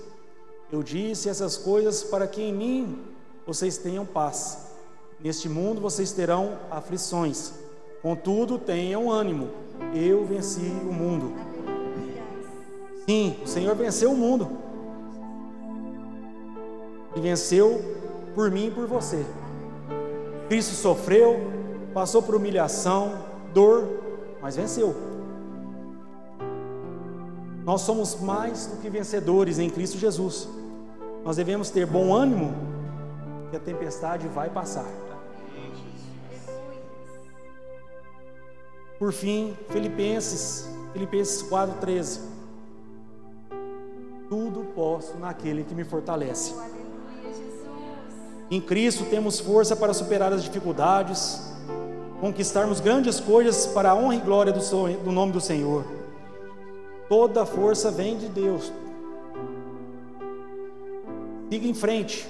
eu 0.71 0.81
disse 0.81 1.29
essas 1.29 1.55
coisas 1.55 2.03
para 2.03 2.25
que 2.25 2.41
em 2.41 2.51
mim 2.51 2.99
vocês 3.45 3.77
tenham 3.77 4.03
paz. 4.03 4.65
Neste 5.19 5.47
mundo 5.47 5.79
vocês 5.79 6.11
terão 6.11 6.57
aflições. 6.71 7.53
Contudo, 8.01 8.57
tenham 8.57 9.11
ânimo. 9.11 9.49
Eu 9.93 10.25
venci 10.25 10.73
o 10.89 10.91
mundo. 10.91 11.35
Sim, 13.07 13.37
o 13.43 13.47
Senhor 13.47 13.75
venceu 13.75 14.11
o 14.11 14.17
mundo. 14.17 14.57
E 17.15 17.21
venceu 17.21 17.79
por 18.33 18.49
mim 18.49 18.69
e 18.69 18.71
por 18.71 18.87
você. 18.87 19.23
Cristo 20.47 20.73
sofreu, 20.73 21.39
passou 21.93 22.23
por 22.23 22.33
humilhação, 22.33 23.23
dor, 23.53 23.87
mas 24.41 24.55
venceu. 24.55 25.08
Nós 27.69 27.81
somos 27.81 28.19
mais 28.19 28.65
do 28.65 28.77
que 28.77 28.89
vencedores 28.89 29.59
em 29.59 29.69
Cristo 29.69 29.95
Jesus. 29.95 30.49
Nós 31.23 31.35
devemos 31.35 31.69
ter 31.69 31.85
bom 31.85 32.11
ânimo, 32.11 32.51
que 33.51 33.57
a 33.57 33.59
tempestade 33.59 34.27
vai 34.27 34.49
passar. 34.49 34.87
Por 38.97 39.13
fim, 39.13 39.55
Filipenses, 39.69 40.67
Filipenses 40.93 41.43
4:13. 41.43 42.21
Tudo 44.27 44.65
posso 44.73 45.15
naquele 45.19 45.63
que 45.63 45.75
me 45.75 45.83
fortalece. 45.83 46.55
Em 48.49 48.59
Cristo 48.59 49.05
temos 49.11 49.39
força 49.39 49.75
para 49.75 49.93
superar 49.93 50.33
as 50.33 50.43
dificuldades, 50.43 51.39
conquistarmos 52.19 52.79
grandes 52.79 53.19
coisas 53.19 53.67
para 53.67 53.91
a 53.91 53.95
honra 53.95 54.15
e 54.15 54.21
glória 54.21 54.51
do, 54.51 54.59
do 55.03 55.11
nome 55.11 55.31
do 55.31 55.39
Senhor. 55.39 55.98
Toda 57.09 57.43
força 57.43 57.89
vem 57.89 58.19
de 58.19 58.27
Deus. 58.27 58.71
Siga 61.49 61.67
em 61.67 61.73
frente, 61.73 62.29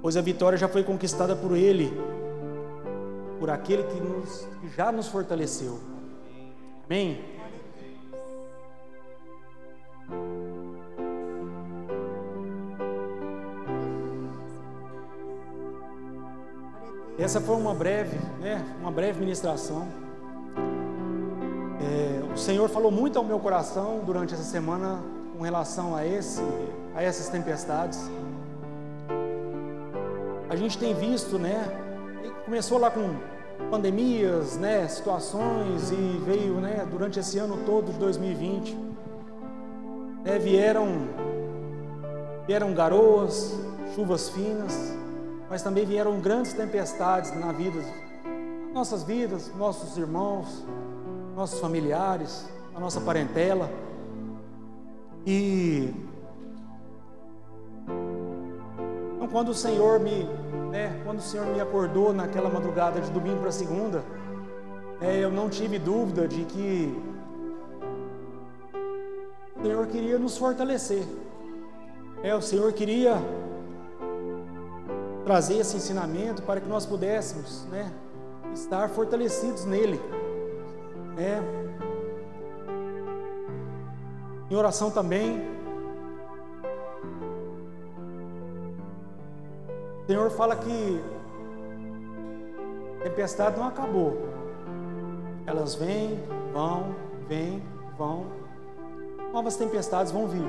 pois 0.00 0.16
a 0.16 0.22
vitória 0.22 0.56
já 0.56 0.66
foi 0.66 0.82
conquistada 0.82 1.36
por 1.36 1.54
Ele, 1.54 1.92
por 3.38 3.50
aquele 3.50 3.82
que, 3.82 4.00
nos, 4.00 4.48
que 4.62 4.68
já 4.74 4.90
nos 4.90 5.08
fortaleceu. 5.08 5.78
Amém? 6.86 7.22
Essa 17.18 17.38
foi 17.38 17.56
uma 17.56 17.74
breve, 17.74 18.16
né, 18.40 18.64
uma 18.80 18.90
breve 18.90 19.20
ministração. 19.20 19.86
É, 21.82 22.32
o 22.32 22.36
Senhor 22.36 22.68
falou 22.68 22.90
muito 22.90 23.18
ao 23.18 23.24
meu 23.24 23.38
coração 23.38 24.00
durante 24.04 24.34
essa 24.34 24.42
semana 24.42 25.00
com 25.36 25.42
relação 25.42 25.96
a, 25.96 26.06
esse, 26.06 26.42
a 26.94 27.02
essas 27.02 27.28
tempestades. 27.28 27.98
A 30.48 30.56
gente 30.56 30.76
tem 30.76 30.92
visto, 30.92 31.38
né? 31.38 31.64
Começou 32.44 32.78
lá 32.78 32.90
com 32.90 33.14
pandemias, 33.70 34.56
né? 34.56 34.86
Situações 34.88 35.90
e 35.90 36.22
veio, 36.24 36.60
né? 36.60 36.86
Durante 36.90 37.18
esse 37.18 37.38
ano 37.38 37.58
todo 37.64 37.92
de 37.92 37.98
2020, 37.98 38.76
né, 40.24 40.38
vieram 40.38 41.08
vieram 42.46 42.74
garoas, 42.74 43.54
chuvas 43.94 44.28
finas, 44.28 44.76
mas 45.48 45.62
também 45.62 45.86
vieram 45.86 46.20
grandes 46.20 46.52
tempestades 46.52 47.32
na 47.38 47.52
vida, 47.52 47.80
nossas 48.74 49.04
vidas, 49.04 49.52
nossos 49.56 49.96
irmãos, 49.96 50.64
nossos 51.40 51.58
familiares, 51.58 52.46
a 52.74 52.78
nossa 52.78 53.00
parentela. 53.00 53.70
E 55.26 55.90
então, 59.14 59.26
quando 59.28 59.48
o 59.48 59.54
Senhor 59.54 59.98
me, 59.98 60.24
né, 60.70 61.00
quando 61.02 61.18
o 61.18 61.22
Senhor 61.22 61.46
me 61.46 61.58
acordou 61.58 62.12
naquela 62.12 62.50
madrugada 62.50 63.00
de 63.00 63.10
domingo 63.10 63.40
para 63.40 63.50
segunda, 63.50 64.04
né, 65.00 65.16
eu 65.18 65.30
não 65.30 65.48
tive 65.48 65.78
dúvida 65.78 66.28
de 66.28 66.44
que 66.44 67.02
o 69.56 69.62
Senhor 69.62 69.86
queria 69.86 70.18
nos 70.18 70.36
fortalecer. 70.36 71.04
É, 72.22 72.34
o 72.34 72.42
Senhor 72.42 72.70
queria 72.74 73.14
trazer 75.24 75.56
esse 75.56 75.74
ensinamento 75.74 76.42
para 76.42 76.60
que 76.60 76.68
nós 76.68 76.84
pudéssemos, 76.84 77.64
né, 77.70 77.90
estar 78.52 78.90
fortalecidos 78.90 79.64
nele. 79.64 79.98
É. 81.20 81.38
Em 84.50 84.56
oração 84.56 84.90
também. 84.90 85.38
O 90.02 90.06
Senhor 90.06 90.30
fala 90.30 90.56
que 90.56 90.98
A 93.00 93.02
tempestade 93.04 93.58
não 93.58 93.68
acabou. 93.68 94.18
Elas 95.46 95.74
vêm, 95.74 96.18
vão, 96.54 96.94
vêm, 97.28 97.62
vão. 97.98 98.26
Novas 99.30 99.56
tempestades 99.56 100.10
vão 100.10 100.26
vir. 100.26 100.48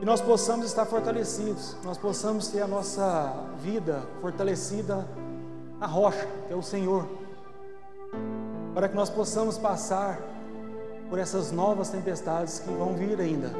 E 0.00 0.04
nós 0.04 0.20
possamos 0.20 0.66
estar 0.66 0.84
fortalecidos, 0.86 1.76
nós 1.84 1.96
possamos 1.96 2.48
ter 2.48 2.60
a 2.60 2.66
nossa 2.66 3.32
vida 3.58 4.02
fortalecida 4.20 5.06
na 5.78 5.86
rocha, 5.86 6.26
que 6.46 6.52
é 6.52 6.56
o 6.56 6.62
Senhor, 6.62 7.06
para 8.74 8.88
que 8.88 8.96
nós 8.96 9.10
possamos 9.10 9.58
passar 9.58 10.18
por 11.10 11.18
essas 11.18 11.52
novas 11.52 11.90
tempestades 11.90 12.58
que 12.58 12.70
vão 12.70 12.94
vir 12.94 13.20
ainda, 13.20 13.52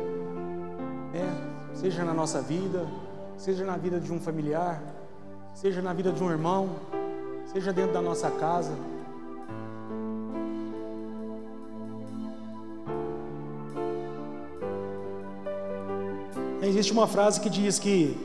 é, 1.14 1.74
seja 1.74 2.05
na 2.05 2.14
nossa 2.14 2.40
vida, 2.40 2.86
seja 3.36 3.64
na 3.64 3.76
vida 3.76 4.00
de 4.00 4.12
um 4.12 4.18
familiar, 4.18 4.80
seja 5.55 5.82
na 5.82 5.92
vida 5.92 6.12
de 6.12 6.22
um 6.22 6.30
irmão, 6.30 6.70
seja 7.53 7.72
dentro 7.72 7.92
da 7.92 8.00
nossa 8.00 8.30
casa. 8.30 8.72
Existe 16.62 16.92
uma 16.92 17.07
frase 17.07 17.40
que 17.40 17.50
diz 17.50 17.78
que 17.78 18.16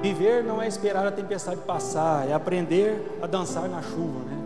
viver 0.00 0.42
não 0.42 0.62
é 0.62 0.68
esperar 0.68 1.06
a 1.06 1.12
tempestade 1.12 1.60
passar, 1.62 2.28
é 2.28 2.32
aprender 2.32 3.18
a 3.20 3.26
dançar 3.26 3.68
na 3.68 3.82
chuva, 3.82 4.20
né? 4.20 4.43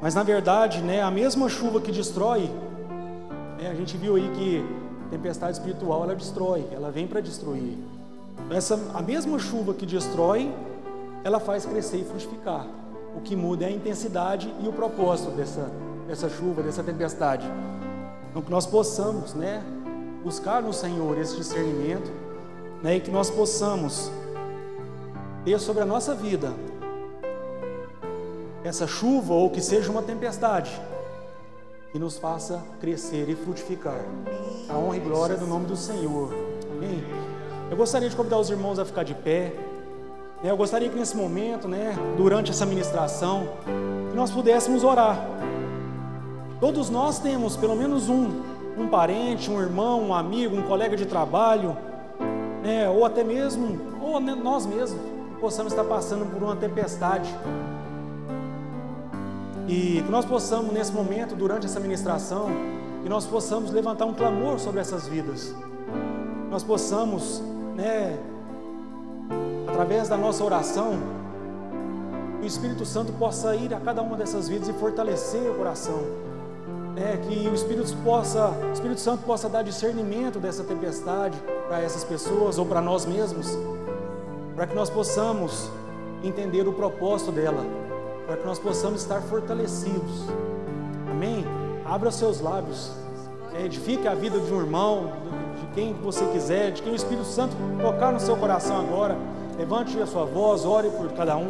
Mas 0.00 0.14
na 0.14 0.22
verdade, 0.22 0.80
né, 0.80 1.02
a 1.02 1.10
mesma 1.10 1.48
chuva 1.48 1.80
que 1.80 1.92
destrói, 1.92 2.50
né, 3.60 3.70
a 3.70 3.74
gente 3.74 3.96
viu 3.96 4.16
aí 4.16 4.30
que 4.30 4.64
tempestade 5.10 5.52
espiritual 5.52 6.04
ela 6.04 6.14
destrói, 6.14 6.66
ela 6.72 6.90
vem 6.90 7.06
para 7.06 7.20
destruir. 7.20 7.76
Essa 8.50 8.78
a 8.94 9.02
mesma 9.02 9.38
chuva 9.38 9.74
que 9.74 9.84
destrói, 9.84 10.52
ela 11.22 11.38
faz 11.38 11.66
crescer 11.66 11.98
e 11.98 12.04
frutificar. 12.04 12.66
O 13.14 13.20
que 13.20 13.36
muda 13.36 13.64
é 13.64 13.68
a 13.68 13.70
intensidade 13.70 14.52
e 14.62 14.68
o 14.68 14.72
propósito 14.72 15.30
dessa 15.32 15.70
dessa 16.06 16.28
chuva, 16.28 16.60
dessa 16.60 16.82
tempestade. 16.82 17.46
Então 18.30 18.42
que 18.42 18.50
nós 18.50 18.66
possamos, 18.66 19.32
né, 19.34 19.62
buscar 20.24 20.60
no 20.60 20.72
Senhor 20.72 21.16
esse 21.18 21.36
discernimento, 21.36 22.10
né, 22.82 22.96
e 22.96 23.00
que 23.00 23.10
nós 23.10 23.30
possamos 23.30 24.10
ter 25.44 25.58
sobre 25.60 25.82
a 25.82 25.86
nossa 25.86 26.14
vida 26.14 26.52
essa 28.64 28.86
chuva 28.86 29.34
ou 29.34 29.50
que 29.50 29.60
seja 29.60 29.90
uma 29.90 30.02
tempestade 30.02 30.70
que 31.92 31.98
nos 31.98 32.18
faça 32.18 32.62
crescer 32.80 33.28
e 33.28 33.34
frutificar. 33.34 34.00
A 34.68 34.78
honra 34.78 34.96
e 34.96 35.00
glória 35.00 35.36
do 35.36 35.46
nome 35.46 35.66
do 35.66 35.76
Senhor. 35.76 36.32
Amém. 36.72 37.04
Eu 37.70 37.76
gostaria 37.76 38.08
de 38.08 38.16
convidar 38.16 38.38
os 38.38 38.50
irmãos 38.50 38.78
a 38.78 38.84
ficar 38.84 39.02
de 39.02 39.14
pé. 39.14 39.52
Eu 40.42 40.56
gostaria 40.56 40.88
que 40.88 40.96
nesse 40.96 41.16
momento, 41.16 41.68
né, 41.68 41.94
durante 42.16 42.50
essa 42.50 42.64
ministração, 42.64 43.48
nós 44.14 44.30
pudéssemos 44.30 44.84
orar. 44.84 45.26
Todos 46.60 46.90
nós 46.90 47.18
temos 47.18 47.56
pelo 47.56 47.74
menos 47.74 48.08
um 48.08 48.50
um 48.76 48.88
parente, 48.88 49.50
um 49.50 49.60
irmão, 49.60 50.02
um 50.02 50.14
amigo, 50.14 50.56
um 50.56 50.62
colega 50.62 50.96
de 50.96 51.04
trabalho, 51.04 51.76
né, 52.62 52.88
ou 52.88 53.04
até 53.04 53.22
mesmo, 53.22 53.78
ou 54.00 54.18
nós 54.20 54.66
mesmos, 54.66 55.00
possamos 55.40 55.72
estar 55.72 55.84
passando 55.84 56.24
por 56.30 56.42
uma 56.42 56.56
tempestade. 56.56 57.34
E 59.70 60.02
que 60.04 60.10
nós 60.10 60.24
possamos, 60.24 60.72
nesse 60.72 60.90
momento, 60.90 61.36
durante 61.36 61.66
essa 61.66 61.78
ministração, 61.78 62.48
que 63.04 63.08
nós 63.08 63.24
possamos 63.24 63.70
levantar 63.70 64.04
um 64.04 64.12
clamor 64.12 64.58
sobre 64.58 64.80
essas 64.80 65.06
vidas. 65.06 65.54
Nós 66.50 66.64
possamos, 66.64 67.40
né, 67.76 68.18
através 69.68 70.08
da 70.08 70.16
nossa 70.16 70.42
oração, 70.42 70.98
o 72.42 72.44
Espírito 72.44 72.84
Santo 72.84 73.12
possa 73.12 73.54
ir 73.54 73.72
a 73.72 73.78
cada 73.78 74.02
uma 74.02 74.16
dessas 74.16 74.48
vidas 74.48 74.68
e 74.68 74.72
fortalecer 74.72 75.48
o 75.48 75.54
coração 75.54 76.00
é, 76.96 77.16
que 77.16 77.48
o 77.48 77.54
Espírito, 77.54 77.94
possa, 78.02 78.48
o 78.48 78.72
Espírito 78.72 79.00
Santo 79.00 79.22
possa 79.24 79.48
dar 79.48 79.62
discernimento 79.62 80.40
dessa 80.40 80.64
tempestade 80.64 81.38
para 81.68 81.80
essas 81.80 82.02
pessoas 82.02 82.58
ou 82.58 82.66
para 82.66 82.80
nós 82.80 83.06
mesmos, 83.06 83.56
para 84.56 84.66
que 84.66 84.74
nós 84.74 84.90
possamos 84.90 85.70
entender 86.24 86.66
o 86.66 86.72
propósito 86.72 87.30
dela, 87.30 87.64
para 88.30 88.36
que 88.36 88.46
nós 88.46 88.60
possamos 88.60 89.02
estar 89.02 89.20
fortalecidos. 89.22 90.28
Amém? 91.10 91.44
Abra 91.84 92.12
seus 92.12 92.40
lábios, 92.40 92.92
é, 93.52 93.64
edifique 93.64 94.06
a 94.06 94.14
vida 94.14 94.38
de 94.38 94.52
um 94.54 94.60
irmão, 94.60 95.10
de 95.58 95.66
quem 95.74 95.94
você 95.94 96.24
quiser, 96.26 96.70
de 96.70 96.80
quem 96.80 96.92
o 96.92 96.94
Espírito 96.94 97.24
Santo 97.24 97.56
tocar 97.82 98.12
no 98.12 98.20
seu 98.20 98.36
coração 98.36 98.78
agora. 98.78 99.18
Levante 99.58 100.00
a 100.00 100.06
sua 100.06 100.24
voz, 100.26 100.64
ore 100.64 100.90
por 100.90 101.10
cada 101.10 101.36
um. 101.36 101.48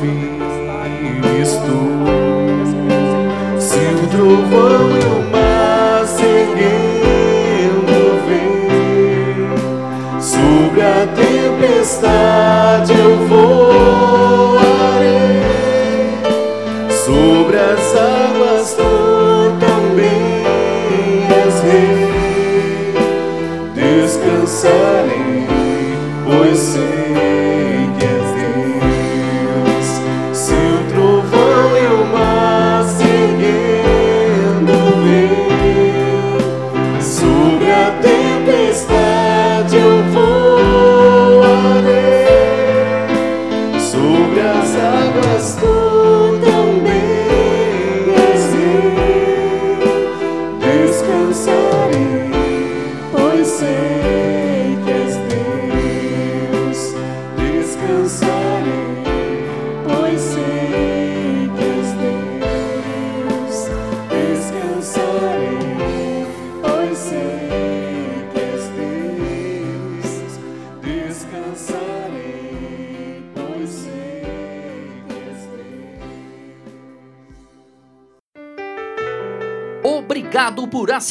Cristo 0.00 0.39